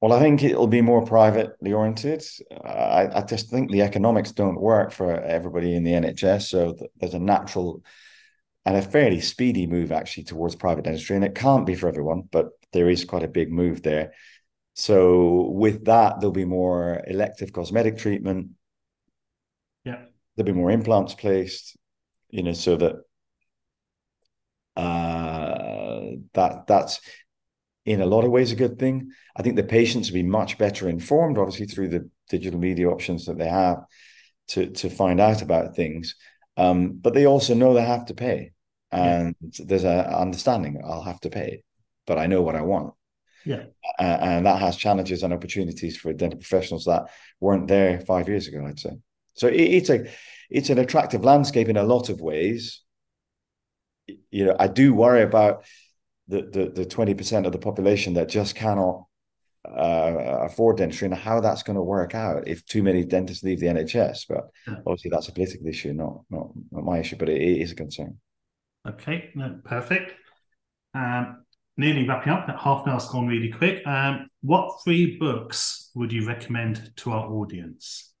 Well, 0.00 0.12
I 0.12 0.20
think 0.20 0.42
it'll 0.42 0.66
be 0.66 0.82
more 0.82 1.02
privately 1.06 1.72
oriented. 1.72 2.22
I, 2.62 3.08
I 3.14 3.22
just 3.22 3.48
think 3.48 3.70
the 3.70 3.80
economics 3.80 4.32
don't 4.32 4.60
work 4.60 4.92
for 4.92 5.18
everybody 5.18 5.74
in 5.74 5.82
the 5.82 5.92
NHS. 5.92 6.42
So 6.42 6.74
th- 6.74 6.90
there's 6.96 7.14
a 7.14 7.18
natural 7.18 7.82
and 8.66 8.76
a 8.76 8.82
fairly 8.82 9.20
speedy 9.20 9.66
move 9.66 9.92
actually 9.92 10.24
towards 10.24 10.56
private 10.56 10.84
dentistry. 10.84 11.16
And 11.16 11.24
it 11.24 11.34
can't 11.34 11.64
be 11.64 11.74
for 11.74 11.88
everyone, 11.88 12.24
but 12.30 12.50
there 12.74 12.90
is 12.90 13.06
quite 13.06 13.22
a 13.22 13.28
big 13.28 13.50
move 13.50 13.82
there. 13.82 14.12
So 14.74 15.48
with 15.50 15.86
that, 15.86 16.20
there'll 16.20 16.32
be 16.32 16.44
more 16.44 17.02
elective 17.06 17.54
cosmetic 17.54 17.96
treatment. 17.96 18.50
There'll 20.36 20.52
be 20.52 20.58
more 20.58 20.70
implants 20.70 21.14
placed, 21.14 21.76
you 22.30 22.42
know, 22.42 22.52
so 22.52 22.76
that 22.76 22.94
uh, 24.76 26.00
that 26.32 26.66
that's 26.66 27.00
in 27.86 28.00
a 28.00 28.06
lot 28.06 28.24
of 28.24 28.30
ways 28.30 28.50
a 28.50 28.56
good 28.56 28.78
thing. 28.78 29.10
I 29.36 29.42
think 29.42 29.56
the 29.56 29.62
patients 29.64 30.10
will 30.10 30.16
be 30.16 30.22
much 30.22 30.58
better 30.58 30.88
informed, 30.88 31.38
obviously 31.38 31.66
through 31.66 31.88
the 31.88 32.10
digital 32.28 32.58
media 32.58 32.88
options 32.88 33.26
that 33.26 33.38
they 33.38 33.48
have 33.48 33.84
to 34.48 34.70
to 34.70 34.90
find 34.90 35.20
out 35.20 35.42
about 35.42 35.76
things. 35.76 36.16
Um, 36.56 36.92
but 36.92 37.14
they 37.14 37.26
also 37.26 37.54
know 37.54 37.74
they 37.74 37.82
have 37.82 38.06
to 38.06 38.14
pay, 38.14 38.52
and 38.90 39.34
yeah. 39.40 39.64
there's 39.66 39.84
a 39.84 40.18
understanding 40.18 40.80
I'll 40.84 41.02
have 41.02 41.20
to 41.20 41.30
pay, 41.30 41.62
but 42.06 42.18
I 42.18 42.26
know 42.26 42.42
what 42.42 42.56
I 42.56 42.62
want. 42.62 42.94
Yeah, 43.44 43.64
uh, 43.98 44.02
and 44.02 44.46
that 44.46 44.60
has 44.60 44.76
challenges 44.76 45.22
and 45.22 45.32
opportunities 45.32 45.96
for 45.96 46.12
dental 46.12 46.38
professionals 46.38 46.86
that 46.86 47.10
weren't 47.40 47.68
there 47.68 48.00
five 48.00 48.28
years 48.28 48.48
ago. 48.48 48.64
I'd 48.66 48.78
say 48.78 48.96
so. 49.34 49.48
It, 49.48 49.60
it's 49.60 49.90
a 49.90 50.06
it's 50.50 50.70
an 50.70 50.78
attractive 50.78 51.24
landscape 51.24 51.68
in 51.68 51.76
a 51.76 51.82
lot 51.82 52.08
of 52.08 52.20
ways. 52.20 52.82
You 54.30 54.46
know, 54.46 54.56
I 54.58 54.68
do 54.68 54.94
worry 54.94 55.22
about 55.22 55.64
the 56.28 56.70
the 56.74 56.86
twenty 56.86 57.14
percent 57.14 57.46
of 57.46 57.52
the 57.52 57.58
population 57.58 58.14
that 58.14 58.28
just 58.28 58.54
cannot 58.54 59.04
uh, 59.64 60.40
afford 60.42 60.76
dentistry 60.76 61.06
and 61.06 61.14
how 61.14 61.40
that's 61.40 61.62
going 61.62 61.76
to 61.76 61.82
work 61.82 62.14
out 62.14 62.46
if 62.46 62.64
too 62.66 62.82
many 62.82 63.04
dentists 63.04 63.42
leave 63.42 63.60
the 63.60 63.66
NHS. 63.66 64.26
But 64.28 64.50
obviously, 64.86 65.10
that's 65.10 65.28
a 65.28 65.32
political 65.32 65.66
issue, 65.66 65.92
not 65.92 66.20
not 66.30 66.50
not 66.70 66.84
my 66.84 66.98
issue, 66.98 67.16
but 67.16 67.28
it, 67.28 67.40
it 67.40 67.62
is 67.62 67.72
a 67.72 67.76
concern. 67.76 68.18
Okay, 68.86 69.30
no, 69.34 69.58
perfect. 69.64 70.14
Um, 70.94 71.44
nearly 71.76 72.06
wrapping 72.06 72.32
up. 72.32 72.46
That 72.46 72.58
half 72.58 72.86
an 72.86 72.92
hour's 72.92 73.08
gone 73.08 73.26
really 73.26 73.50
quick. 73.50 73.86
Um, 73.86 74.28
what 74.42 74.80
three 74.84 75.16
books 75.16 75.90
would 75.94 76.12
you 76.12 76.26
recommend 76.26 76.92
to 76.96 77.12
our 77.12 77.26
audience? 77.26 78.13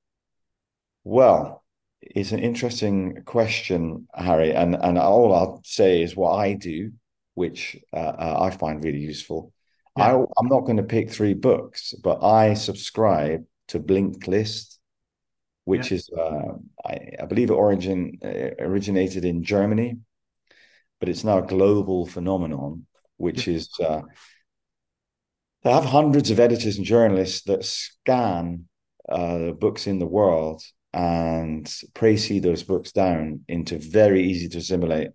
Well, 1.04 1.62
it's 2.00 2.32
an 2.32 2.40
interesting 2.40 3.22
question, 3.24 4.08
Harry, 4.14 4.52
and 4.52 4.74
and 4.74 4.98
all 4.98 5.34
I'll 5.34 5.60
say 5.64 6.02
is 6.02 6.16
what 6.16 6.32
I 6.32 6.54
do 6.54 6.92
which 7.34 7.76
uh, 7.92 7.96
uh, 7.96 8.38
I 8.40 8.50
find 8.50 8.82
really 8.82 8.98
useful. 8.98 9.52
Yeah. 9.96 10.16
I, 10.16 10.24
I'm 10.38 10.48
not 10.48 10.60
going 10.60 10.78
to 10.78 10.82
pick 10.82 11.10
three 11.10 11.34
books, 11.34 11.94
but 12.02 12.24
I 12.24 12.54
subscribe 12.54 13.44
to 13.68 13.80
Blinkist, 13.80 14.78
which 15.64 15.90
yeah. 15.90 15.96
is, 15.96 16.10
uh, 16.16 16.52
I, 16.84 17.10
I, 17.22 17.26
believe, 17.26 17.50
it 17.50 17.54
origin 17.54 18.18
uh, 18.24 18.62
originated 18.62 19.24
in 19.24 19.42
Germany, 19.42 19.98
but 21.00 21.08
it's 21.08 21.24
now 21.24 21.38
a 21.38 21.46
global 21.46 22.06
phenomenon, 22.06 22.86
which 23.16 23.46
yeah. 23.46 23.54
is 23.54 23.68
uh, 23.80 24.02
they 25.62 25.72
have 25.72 25.84
hundreds 25.84 26.30
of 26.30 26.40
editors 26.40 26.76
and 26.76 26.86
journalists 26.86 27.42
that 27.42 27.64
scan 27.64 28.68
uh, 29.08 29.50
books 29.52 29.86
in 29.86 29.98
the 29.98 30.06
world 30.06 30.62
and 30.94 31.66
précis 31.92 32.40
those 32.40 32.62
books 32.62 32.92
down 32.92 33.40
into 33.48 33.78
very 33.78 34.22
easy 34.22 34.48
to 34.48 34.58
assimilate 34.58 35.10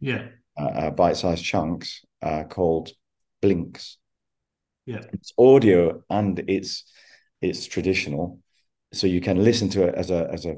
yeah 0.00 0.26
uh, 0.58 0.64
uh, 0.64 0.90
bite-sized 0.90 1.44
chunks 1.44 2.04
uh, 2.22 2.44
called 2.44 2.90
blinks. 3.40 3.96
Yeah, 4.86 5.02
it's 5.12 5.32
audio 5.38 6.02
and 6.10 6.38
it's 6.48 6.84
it's 7.40 7.66
traditional, 7.66 8.40
so 8.92 9.06
you 9.06 9.20
can 9.20 9.42
listen 9.42 9.68
to 9.70 9.84
it 9.84 9.94
as 9.94 10.10
a 10.10 10.28
as 10.32 10.44
a 10.46 10.56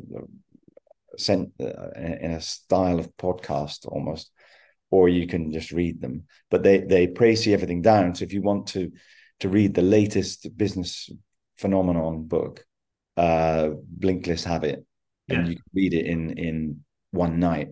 sent 1.18 1.52
uh, 1.61 1.90
in 1.96 2.32
a 2.32 2.40
style 2.40 2.98
of 2.98 3.14
podcast 3.16 3.87
almost, 3.87 4.30
or 4.90 5.08
you 5.08 5.26
can 5.26 5.52
just 5.52 5.70
read 5.70 6.00
them. 6.00 6.24
But 6.50 6.62
they 6.62 6.78
they 6.78 7.06
précis 7.06 7.52
everything 7.52 7.82
down. 7.82 8.14
So 8.14 8.24
if 8.24 8.32
you 8.32 8.42
want 8.42 8.68
to 8.68 8.90
to 9.40 9.48
read 9.48 9.74
the 9.74 9.82
latest 9.82 10.56
business 10.56 11.11
phenomenon 11.58 12.24
book, 12.26 12.64
uh, 13.16 13.70
Blinkist 13.98 14.44
have 14.44 14.64
it, 14.64 14.85
and 15.29 15.46
yeah. 15.46 15.51
you 15.51 15.57
can 15.57 15.64
read 15.75 15.94
it 15.94 16.07
in 16.07 16.38
in 16.38 16.85
one 17.11 17.38
night 17.38 17.68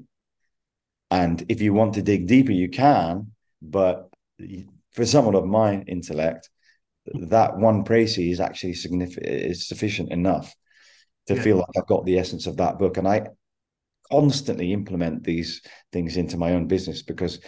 and 1.11 1.45
if 1.49 1.61
you 1.61 1.75
want 1.75 1.95
to 1.95 2.03
dig 2.03 2.27
deeper, 2.27 2.53
you 2.53 2.69
can. 2.69 3.33
But 3.61 4.09
for 4.93 5.05
someone 5.05 5.35
of 5.35 5.45
my 5.45 5.81
intellect, 5.83 6.49
that 7.07 7.57
one 7.57 7.85
précis 7.85 8.31
is 8.31 8.41
actually 8.41 8.75
significant 8.75 9.27
is 9.27 9.67
sufficient 9.67 10.13
enough 10.13 10.55
to 11.27 11.35
yeah. 11.35 11.43
feel 11.43 11.57
like 11.57 11.77
I've 11.77 11.87
got 11.87 12.05
the 12.05 12.19
essence 12.19 12.47
of 12.47 12.59
that 12.59 12.79
book. 12.79 12.97
And 12.97 13.09
I 13.09 13.27
constantly 14.11 14.73
implement 14.73 15.25
these 15.25 15.63
things 15.93 16.17
into 16.17 16.37
my 16.37 16.53
own 16.53 16.67
business 16.67 17.03
because, 17.03 17.41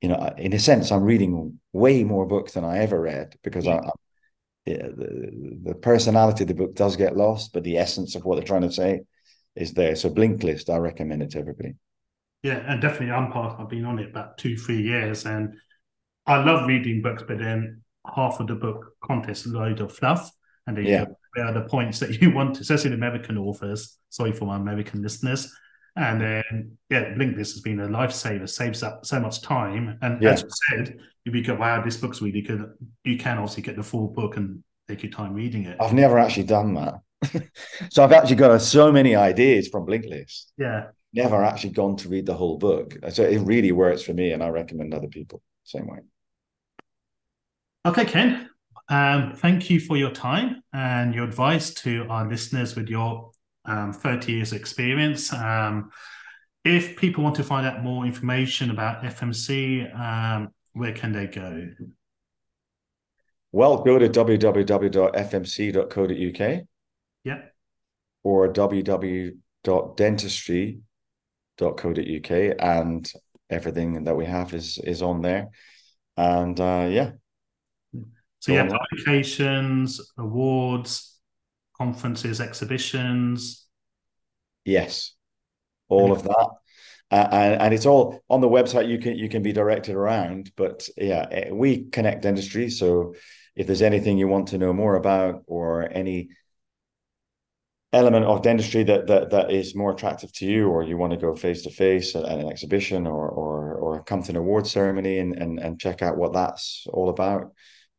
you 0.00 0.08
know, 0.08 0.34
in 0.36 0.52
a 0.52 0.58
sense, 0.58 0.90
I'm 0.90 1.04
reading 1.04 1.60
way 1.72 2.02
more 2.02 2.26
books 2.26 2.52
than 2.52 2.64
I 2.64 2.78
ever 2.78 3.00
read 3.00 3.36
because. 3.42 3.66
I, 3.66 3.74
yeah, 3.74 3.90
the, 4.64 5.60
the 5.62 5.74
personality 5.74 6.44
of 6.44 6.48
the 6.48 6.54
book 6.54 6.74
does 6.74 6.96
get 6.96 7.16
lost, 7.16 7.52
but 7.52 7.64
the 7.64 7.78
essence 7.78 8.14
of 8.14 8.24
what 8.24 8.36
they're 8.36 8.44
trying 8.44 8.62
to 8.62 8.72
say 8.72 9.02
is 9.54 9.72
there. 9.72 9.94
So 9.96 10.10
Blinkist, 10.10 10.70
I 10.70 10.78
recommend 10.78 11.22
it 11.22 11.30
to 11.30 11.38
everybody. 11.38 11.74
Yeah, 12.42 12.62
and 12.66 12.80
definitely 12.80 13.12
I'm 13.12 13.32
part. 13.32 13.58
I've 13.58 13.68
been 13.68 13.84
on 13.84 13.98
it 13.98 14.10
about 14.10 14.38
two, 14.38 14.56
three 14.56 14.82
years, 14.82 15.24
and 15.24 15.54
I 16.26 16.42
love 16.42 16.66
reading 16.66 17.02
books, 17.02 17.22
but 17.26 17.38
then 17.38 17.82
half 18.14 18.40
of 18.40 18.48
the 18.48 18.54
book 18.54 18.92
contains 19.02 19.46
a 19.46 19.50
load 19.50 19.80
of 19.80 19.94
fluff, 19.94 20.30
and 20.66 20.76
then 20.76 20.84
yeah. 20.84 21.04
are 21.38 21.54
the 21.54 21.62
points 21.62 22.00
that 22.00 22.20
you 22.20 22.30
want, 22.34 22.56
to, 22.56 22.60
especially 22.62 22.90
the 22.90 22.96
American 22.96 23.38
authors. 23.38 23.98
Sorry 24.10 24.32
for 24.32 24.46
my 24.46 24.56
American 24.56 25.02
listeners. 25.02 25.54
And 25.96 26.20
then, 26.20 26.78
yeah, 26.90 27.14
Blinkist 27.14 27.52
has 27.52 27.60
been 27.60 27.80
a 27.80 27.88
lifesaver, 27.88 28.48
saves 28.48 28.82
up 28.82 29.06
so 29.06 29.20
much 29.20 29.42
time. 29.42 29.98
And 30.02 30.20
yeah. 30.20 30.30
as 30.30 30.42
you 30.42 30.48
said, 30.68 30.98
if 31.24 31.34
you 31.34 31.42
go, 31.42 31.54
wow, 31.54 31.82
this 31.82 31.96
book's 31.96 32.20
really 32.20 32.42
good, 32.42 32.68
you 33.04 33.16
can 33.16 33.38
also 33.38 33.60
get 33.60 33.76
the 33.76 33.82
full 33.82 34.08
book 34.08 34.36
and 34.36 34.62
take 34.88 35.04
your 35.04 35.12
time 35.12 35.34
reading 35.34 35.66
it. 35.66 35.76
I've 35.80 35.92
never 35.92 36.18
actually 36.18 36.44
done 36.44 36.74
that. 36.74 36.94
so 37.90 38.02
I've 38.02 38.12
actually 38.12 38.36
got 38.36 38.60
so 38.60 38.90
many 38.90 39.14
ideas 39.14 39.68
from 39.68 39.86
Blinkist. 39.86 40.46
Yeah 40.58 40.86
never 41.14 41.44
actually 41.44 41.70
gone 41.70 41.96
to 41.96 42.08
read 42.08 42.26
the 42.26 42.34
whole 42.34 42.58
book. 42.58 42.96
So 43.10 43.22
it 43.22 43.38
really 43.38 43.72
works 43.72 44.02
for 44.02 44.12
me, 44.12 44.32
and 44.32 44.42
I 44.42 44.48
recommend 44.48 44.92
other 44.92 45.06
people 45.08 45.40
same 45.62 45.86
way. 45.86 46.00
Okay, 47.86 48.04
Ken. 48.04 48.50
Um, 48.88 49.32
thank 49.36 49.70
you 49.70 49.80
for 49.80 49.96
your 49.96 50.10
time 50.10 50.62
and 50.74 51.14
your 51.14 51.24
advice 51.24 51.72
to 51.74 52.06
our 52.10 52.28
listeners 52.28 52.76
with 52.76 52.88
your 52.88 53.30
um, 53.64 53.92
30 53.92 54.32
years 54.32 54.52
experience. 54.52 55.32
Um, 55.32 55.90
if 56.64 56.96
people 56.96 57.24
want 57.24 57.34
to 57.36 57.44
find 57.44 57.66
out 57.66 57.82
more 57.82 58.06
information 58.06 58.70
about 58.70 59.02
FMC, 59.02 59.92
um, 59.98 60.48
where 60.72 60.92
can 60.92 61.12
they 61.12 61.26
go? 61.26 61.68
Well, 63.52 63.84
go 63.84 63.98
to 63.98 64.08
www.fmc.co.uk. 64.08 66.64
Yeah. 67.24 67.40
Or 68.22 68.52
www.dentistry.com 68.52 70.80
uk 71.60 72.30
and 72.58 73.12
everything 73.50 74.04
that 74.04 74.16
we 74.16 74.24
have 74.24 74.54
is 74.54 74.78
is 74.78 75.02
on 75.02 75.22
there 75.22 75.48
and 76.16 76.58
uh 76.60 76.88
yeah 76.90 77.10
so 78.40 78.52
you 78.52 78.58
have 78.58 78.70
publications 78.70 80.12
awards 80.18 81.13
conferences 81.84 82.40
exhibitions. 82.40 83.66
Yes. 84.64 85.12
All 85.88 86.12
of 86.12 86.22
that. 86.22 86.48
Uh, 87.10 87.28
and, 87.30 87.60
and 87.60 87.74
it's 87.74 87.86
all 87.86 88.24
on 88.30 88.40
the 88.40 88.48
website 88.48 88.88
you 88.88 88.98
can 88.98 89.14
you 89.16 89.28
can 89.28 89.42
be 89.42 89.52
directed 89.52 89.94
around 89.94 90.50
but 90.56 90.88
yeah 90.96 91.26
eh, 91.30 91.50
we 91.52 91.84
connect 91.90 92.22
dentistry 92.22 92.70
so 92.70 93.14
if 93.54 93.66
there's 93.66 93.82
anything 93.82 94.16
you 94.16 94.26
want 94.26 94.48
to 94.48 94.58
know 94.58 94.72
more 94.72 94.96
about 94.96 95.42
or 95.46 95.86
any 95.92 96.30
element 97.94 98.24
of 98.24 98.42
dentistry 98.42 98.82
that 98.82 99.06
that 99.06 99.30
that 99.30 99.52
is 99.52 99.76
more 99.76 99.92
attractive 99.92 100.32
to 100.32 100.44
you, 100.46 100.68
or 100.68 100.82
you 100.82 100.96
want 100.96 101.12
to 101.12 101.16
go 101.26 101.34
face 101.34 101.62
to 101.62 101.70
face 101.70 102.16
at 102.16 102.24
an 102.24 102.48
exhibition, 102.48 103.06
or 103.06 103.28
or 103.28 103.74
or 103.74 104.02
come 104.02 104.22
to 104.22 104.32
an 104.32 104.36
award 104.36 104.66
ceremony 104.66 105.18
and 105.18 105.36
and 105.40 105.60
and 105.60 105.80
check 105.80 106.02
out 106.02 106.16
what 106.16 106.32
that's 106.32 106.86
all 106.92 107.08
about, 107.08 107.52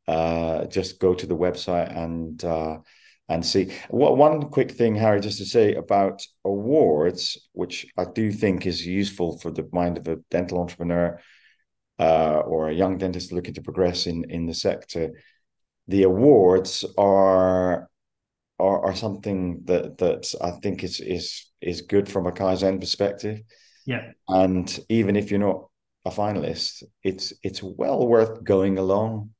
uh, 0.07 0.65
just 0.65 0.99
go 0.99 1.13
to 1.15 1.25
the 1.25 1.37
website 1.37 1.95
and 1.95 2.43
uh, 2.43 2.77
and 3.27 3.45
see. 3.45 3.71
What 3.89 4.17
one 4.17 4.49
quick 4.49 4.71
thing, 4.71 4.95
Harry, 4.95 5.19
just 5.19 5.39
to 5.39 5.45
say 5.45 5.73
about 5.73 6.25
awards, 6.43 7.37
which 7.53 7.87
I 7.97 8.05
do 8.05 8.31
think 8.31 8.65
is 8.65 8.85
useful 8.85 9.39
for 9.39 9.51
the 9.51 9.67
mind 9.71 9.97
of 9.97 10.07
a 10.07 10.17
dental 10.29 10.59
entrepreneur 10.59 11.19
uh, 11.99 12.39
or 12.45 12.69
a 12.69 12.73
young 12.73 12.97
dentist 12.97 13.31
looking 13.31 13.53
to 13.55 13.61
progress 13.61 14.07
in 14.07 14.25
in 14.29 14.45
the 14.45 14.53
sector. 14.53 15.11
The 15.87 16.03
awards 16.03 16.85
are 16.97 17.89
are, 18.59 18.85
are 18.85 18.95
something 18.95 19.61
that 19.65 19.97
that 19.97 20.33
I 20.41 20.51
think 20.61 20.83
is 20.83 20.99
is 20.99 21.51
is 21.61 21.81
good 21.81 22.07
from 22.09 22.27
a 22.27 22.31
Kaizen 22.31 22.79
perspective. 22.79 23.41
Yeah. 23.85 24.11
And 24.27 24.79
even 24.89 25.15
if 25.15 25.29
you're 25.29 25.39
not 25.39 25.67
a 26.05 26.11
finalist, 26.11 26.83
it's 27.03 27.33
it's 27.43 27.63
well 27.63 28.07
worth 28.07 28.43
going 28.43 28.77
along. 28.77 29.31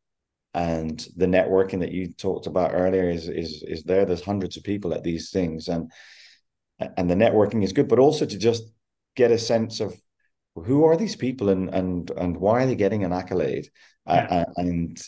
And 0.55 1.05
the 1.17 1.25
networking 1.25 1.81
that 1.81 1.91
you 1.91 2.13
talked 2.13 2.47
about 2.47 2.71
earlier 2.73 3.09
is 3.09 3.27
is 3.27 3.61
is 3.67 3.83
there. 3.83 4.05
There's 4.05 4.23
hundreds 4.23 4.55
of 4.55 4.63
people 4.63 4.93
at 4.93 5.03
these 5.03 5.29
things, 5.29 5.67
and 5.67 5.91
and 6.79 7.09
the 7.09 7.15
networking 7.15 7.61
is 7.61 7.73
good, 7.73 7.89
but 7.89 7.99
also 7.99 8.25
to 8.25 8.37
just 8.37 8.63
get 9.17 9.31
a 9.31 9.37
sense 9.37 9.81
of 9.81 9.93
who 10.55 10.85
are 10.85 10.95
these 10.95 11.17
people 11.17 11.49
and 11.49 11.69
and 11.73 12.09
and 12.11 12.37
why 12.37 12.63
are 12.63 12.65
they 12.67 12.75
getting 12.75 13.03
an 13.03 13.11
accolade 13.11 13.69
yeah. 14.07 14.27
uh, 14.31 14.45
and 14.55 15.01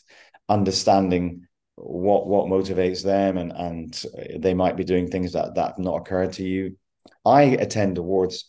understanding 0.49 1.47
what 1.75 2.27
what 2.27 2.47
motivates 2.47 3.01
them 3.01 3.37
and 3.37 3.53
and 3.53 4.03
they 4.41 4.53
might 4.53 4.75
be 4.75 4.83
doing 4.83 5.07
things 5.07 5.31
that 5.33 5.55
that 5.55 5.67
have 5.69 5.79
not 5.79 5.95
occurred 5.95 6.33
to 6.33 6.43
you 6.43 6.75
i 7.25 7.43
attend 7.43 7.97
awards 7.97 8.45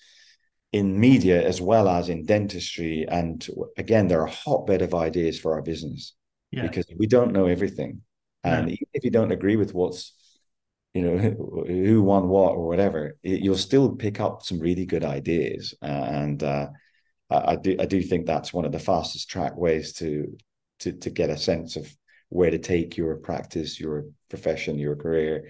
in 0.73 0.99
media 0.99 1.47
as 1.47 1.61
well 1.61 1.89
as 1.89 2.09
in 2.09 2.25
dentistry 2.25 3.07
and 3.09 3.47
again 3.77 4.09
they're 4.09 4.25
a 4.25 4.31
hotbed 4.31 4.83
of 4.83 4.95
ideas 4.95 5.39
for 5.39 5.55
our 5.55 5.63
business 5.63 6.15
yeah. 6.51 6.63
because 6.63 6.87
we 6.99 7.07
don't 7.07 7.33
know 7.33 7.47
everything 7.47 8.01
and 8.45 8.71
yeah. 8.71 8.77
if 8.95 9.05
you 9.05 9.11
don't 9.11 9.33
agree 9.33 9.57
with 9.57 9.75
what's 9.75 10.15
you 10.95 11.03
know 11.03 11.17
who 11.67 12.03
won 12.03 12.29
what 12.29 12.53
or 12.53 12.67
whatever 12.67 13.17
you'll 13.23 13.57
still 13.57 13.95
pick 13.95 14.21
up 14.21 14.43
some 14.43 14.59
really 14.59 14.87
good 14.87 15.05
ideas 15.05 15.75
and 15.83 16.43
uh, 16.43 16.69
I, 17.31 17.57
do 17.57 17.77
I 17.79 17.85
do 17.85 18.01
think 18.03 18.27
that's 18.27 18.53
one 18.53 18.65
of 18.65 18.73
the 18.73 18.79
fastest 18.79 19.29
track 19.29 19.57
ways 19.57 19.93
to 19.95 20.37
to 20.81 20.93
to 20.93 21.11
get 21.11 21.31
a 21.31 21.37
sense 21.37 21.77
of 21.77 21.93
where 22.31 22.51
to 22.51 22.59
take 22.59 22.97
your 22.97 23.17
practice, 23.17 23.81
your 23.81 24.05
profession, 24.29 24.79
your 24.79 24.97
career, 24.97 25.49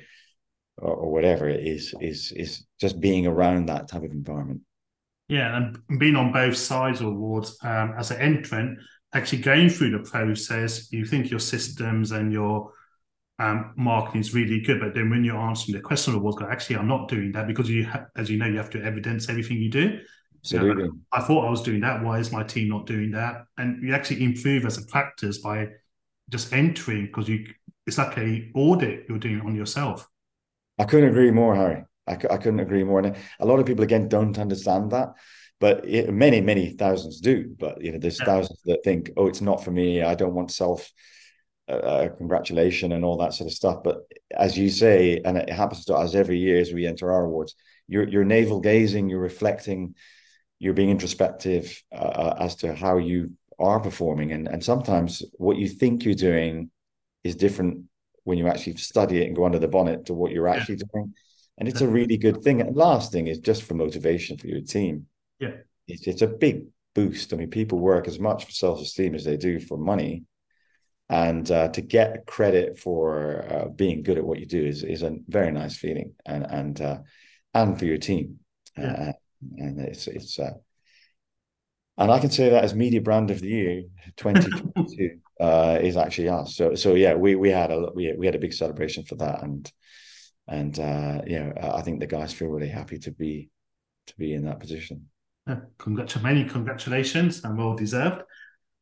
or, 0.77 0.95
or 0.95 1.13
whatever 1.13 1.49
it 1.49 1.67
is 1.67 1.95
is 2.01 2.33
is 2.33 2.65
just 2.81 3.01
being 3.01 3.27
around 3.27 3.67
that 3.67 3.89
type 3.89 4.03
of 4.03 4.11
environment. 4.11 4.63
Yeah, 5.29 5.57
and 5.57 5.99
being 5.99 6.17
on 6.17 6.33
both 6.33 6.57
sides 6.57 7.01
of 7.01 7.09
awards 7.09 7.57
um, 7.63 7.95
as 7.99 8.11
an 8.11 8.21
entrant, 8.21 8.79
actually 9.13 9.43
going 9.43 9.69
through 9.69 9.91
the 9.91 10.11
process, 10.11 10.93
you 10.93 11.05
think 11.05 11.31
your 11.31 11.41
systems 11.41 12.13
and 12.13 12.33
your 12.33 12.73
um, 13.39 13.73
marketing 13.77 14.21
is 14.21 14.35
really 14.35 14.61
good, 14.61 14.81
but 14.81 14.95
then 14.95 15.11
when 15.11 15.25
you're 15.25 15.39
answering 15.39 15.77
the 15.77 15.83
question 15.83 16.15
of 16.15 16.23
what's 16.23 16.37
go, 16.37 16.47
actually, 16.47 16.77
I'm 16.77 16.89
not 16.89 17.09
doing 17.09 17.33
that 17.33 17.47
because 17.47 17.71
you, 17.71 17.87
ha- 17.87 18.07
as 18.17 18.29
you 18.29 18.37
know, 18.37 18.47
you 18.47 18.57
have 18.57 18.71
to 18.71 18.83
evidence 18.83 19.29
everything 19.29 19.59
you 19.59 19.71
do. 19.71 20.01
Absolutely. 20.41 20.85
Know, 20.85 20.99
I 21.13 21.21
thought 21.21 21.47
I 21.47 21.51
was 21.51 21.63
doing 21.63 21.81
that. 21.81 22.03
Why 22.03 22.19
is 22.19 22.33
my 22.33 22.43
team 22.43 22.69
not 22.69 22.87
doing 22.87 23.13
that? 23.13 23.45
And 23.57 23.83
you 23.83 23.95
actually 23.95 24.25
improve 24.25 24.65
as 24.67 24.79
a 24.79 24.87
practice 24.87 25.39
by 25.39 25.69
just 26.31 26.53
entering 26.53 27.07
because 27.07 27.29
you 27.29 27.47
it's 27.87 27.97
like 27.97 28.19
a 28.19 28.51
audit 28.55 29.07
you're 29.09 29.19
doing 29.19 29.41
on 29.41 29.55
yourself. 29.55 30.07
I 30.79 30.85
couldn't 30.85 31.09
agree 31.09 31.31
more, 31.31 31.57
Harry. 31.57 31.85
I, 32.07 32.13
I 32.13 32.37
couldn't 32.37 32.61
agree 32.61 32.85
more. 32.85 33.01
And 33.01 33.17
a 33.41 33.47
lot 33.47 33.59
of 33.59 33.67
people 33.67 33.85
again 33.85 34.09
don't 34.09 34.39
understand 34.39 34.91
that, 34.93 35.15
but 35.61 35.87
it, 35.89 36.13
many 36.13 36.41
many 36.41 36.71
thousands 36.71 37.21
do. 37.21 37.55
But 37.59 37.83
you 37.83 37.93
know, 37.93 37.99
there's 37.99 38.21
yeah. 38.21 38.27
thousands 38.27 38.61
that 38.67 38.85
think, 38.85 39.11
oh, 39.17 39.27
it's 39.27 39.41
not 39.41 39.65
for 39.65 39.71
me. 39.71 40.03
I 40.03 40.15
don't 40.15 40.35
want 40.35 40.51
self. 40.51 40.91
Uh, 41.71 41.75
uh, 41.75 42.09
congratulation 42.17 42.93
and 42.93 43.05
all 43.05 43.19
that 43.19 43.35
sort 43.35 43.47
of 43.47 43.53
stuff. 43.53 43.83
But 43.85 43.99
as 44.35 44.57
you 44.57 44.71
say, 44.71 45.21
and 45.23 45.37
it 45.37 45.51
happens 45.51 45.85
to 45.85 45.95
us 45.97 46.15
every 46.15 46.39
year 46.39 46.59
as 46.59 46.73
we 46.73 46.87
enter 46.87 47.13
our 47.13 47.27
awards, 47.27 47.55
you're 47.87 48.09
you're 48.09 48.25
navel 48.25 48.61
gazing, 48.61 49.11
you're 49.11 49.21
reflecting, 49.21 49.95
you're 50.59 50.75
being 50.75 50.91
introspective 50.91 51.83
uh, 51.93 51.97
uh, 51.97 52.37
as 52.41 52.57
to 52.57 52.75
how 52.75 52.99
you 52.99 53.33
are 53.59 53.81
performing 53.81 54.33
and 54.33 54.47
and 54.47 54.63
sometimes 54.63 55.23
what 55.35 55.57
you 55.57 55.69
think 55.69 56.05
you're 56.05 56.15
doing 56.15 56.71
is 57.25 57.35
different 57.35 57.85
when 58.25 58.39
you 58.39 58.47
actually 58.47 58.77
study 58.77 59.21
it 59.21 59.27
and 59.27 59.35
go 59.35 59.45
under 59.45 59.59
the 59.59 59.67
bonnet 59.67 60.07
to 60.07 60.15
what 60.15 60.31
you're 60.31 60.49
actually 60.49 60.77
yeah. 60.77 60.85
doing 60.93 61.15
and 61.59 61.69
it's 61.69 61.81
a 61.81 61.89
really 61.89 62.17
good 62.17 62.43
thing 62.43 62.61
and 62.61 62.77
last 62.77 63.11
thing 63.11 63.27
is 63.27 63.41
just 63.41 63.65
for 63.65 63.75
motivation 63.75 64.39
for 64.39 64.47
your 64.47 64.61
team 64.61 65.07
yeah 65.41 65.55
it's, 65.87 66.07
it's 66.07 66.23
a 66.23 66.27
big 66.27 66.65
boost 66.95 67.33
i 67.33 67.37
mean 67.37 67.51
people 67.51 67.79
work 67.79 68.09
as 68.09 68.19
much 68.19 68.45
for 68.45 68.53
self-esteem 68.53 69.15
as 69.15 69.25
they 69.25 69.37
do 69.37 69.61
for 69.61 69.79
money 69.79 70.25
and 71.11 71.51
uh, 71.51 71.69
to 71.69 71.81
get 71.81 72.27
credit 72.27 72.79
for 72.79 73.47
uh, 73.51 73.69
being 73.69 74.03
good 74.03 74.19
at 74.19 74.25
what 74.25 74.39
you 74.39 74.47
do 74.47 74.63
is 74.63 74.83
is 74.83 75.03
a 75.03 75.17
very 75.27 75.51
nice 75.51 75.77
feeling 75.77 76.13
and 76.27 76.45
and 76.45 76.81
uh, 76.81 76.99
and 77.55 77.79
for 77.79 77.87
your 77.87 77.99
team 77.99 78.39
yeah. 78.77 78.93
Uh, 78.93 79.13
and 79.59 79.81
it's 79.81 80.07
it's 80.07 80.39
uh, 80.39 80.53
and 81.99 82.13
I 82.13 82.21
can 82.21 82.31
say 82.31 82.51
that 82.51 82.65
as 82.65 82.75
media 82.75 83.01
brand 83.01 83.31
of 83.31 83.41
the 83.41 83.49
year 83.49 83.83
2022 84.17 85.19
uh, 85.41 85.79
is 85.83 85.97
actually 85.97 86.29
us. 86.29 86.55
So 86.57 86.75
so 86.75 86.95
yeah, 86.95 87.15
we 87.15 87.35
we 87.35 87.51
had 87.51 87.71
a 87.71 87.91
we, 87.95 88.15
we 88.17 88.27
had 88.27 88.35
a 88.35 88.41
big 88.41 88.53
celebration 88.53 89.05
for 89.05 89.17
that, 89.17 89.43
and 89.43 89.71
and 90.47 90.79
uh, 90.79 91.23
you 91.27 91.41
know 91.41 91.53
I 91.61 91.83
think 91.83 92.01
the 92.01 92.07
guys 92.07 92.33
feel 92.33 92.49
really 92.49 92.69
happy 92.69 92.99
to 92.99 93.11
be 93.11 93.51
to 94.07 94.17
be 94.17 94.33
in 94.33 94.45
that 94.45 94.61
position. 94.61 95.09
Congratulations, 95.79 96.23
many 96.23 96.45
congratulations, 96.45 97.45
and 97.45 97.57
well 97.57 97.75
deserved. 97.75 98.23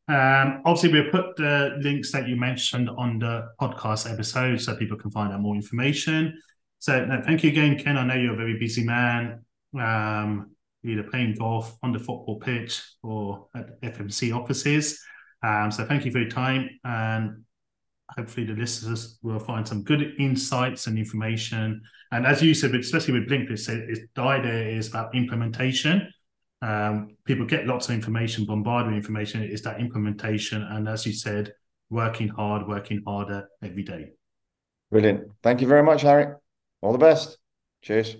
Um, 0.09 0.61
obviously, 0.65 0.91
we'll 0.91 1.11
put 1.11 1.35
the 1.35 1.77
links 1.81 2.11
that 2.11 2.27
you 2.27 2.35
mentioned 2.35 2.89
on 2.89 3.19
the 3.19 3.49
podcast 3.59 4.11
episode 4.11 4.61
so 4.61 4.75
people 4.75 4.97
can 4.97 5.11
find 5.11 5.33
out 5.33 5.41
more 5.41 5.55
information. 5.55 6.39
So, 6.79 7.05
no, 7.05 7.21
thank 7.25 7.43
you 7.43 7.49
again, 7.49 7.77
Ken. 7.77 7.97
I 7.97 8.05
know 8.05 8.15
you're 8.15 8.33
a 8.33 8.37
very 8.37 8.57
busy 8.57 8.83
man 8.83 9.43
um, 9.75 10.51
either 10.83 11.03
playing 11.03 11.35
golf 11.35 11.77
on 11.83 11.91
the 11.91 11.99
football 11.99 12.39
pitch 12.39 12.81
or 13.03 13.47
at 13.55 13.81
FMC 13.81 14.35
offices. 14.35 15.01
Um, 15.43 15.71
so 15.71 15.85
thank 15.85 16.05
you 16.05 16.11
for 16.11 16.19
your 16.19 16.29
time 16.29 16.69
and 16.83 17.43
hopefully 18.15 18.45
the 18.45 18.53
listeners 18.53 19.19
will 19.21 19.39
find 19.39 19.67
some 19.67 19.83
good 19.83 20.13
insights 20.19 20.87
and 20.87 20.97
information. 20.97 21.81
And 22.11 22.25
as 22.25 22.41
you 22.41 22.53
said, 22.53 22.73
especially 22.73 23.19
with 23.19 23.27
Blink, 23.27 23.49
it's, 23.49 23.67
it's, 23.67 24.01
the 24.15 24.21
idea 24.21 24.77
is 24.77 24.87
about 24.89 25.13
implementation. 25.13 26.11
Um, 26.61 27.15
people 27.25 27.45
get 27.45 27.67
lots 27.67 27.89
of 27.89 27.95
information, 27.95 28.45
bombarded 28.45 28.93
with 28.93 28.97
information. 28.97 29.43
It's 29.43 29.61
that 29.63 29.79
implementation. 29.79 30.63
And 30.63 30.87
as 30.87 31.05
you 31.05 31.13
said, 31.13 31.53
working 31.89 32.27
hard, 32.27 32.67
working 32.67 33.03
harder 33.05 33.47
every 33.63 33.83
day. 33.83 34.11
Brilliant. 34.91 35.31
Thank 35.43 35.61
you 35.61 35.67
very 35.67 35.83
much, 35.83 36.01
Harry. 36.01 36.33
All 36.81 36.91
the 36.91 36.97
best. 36.97 37.37
Cheers. 37.81 38.17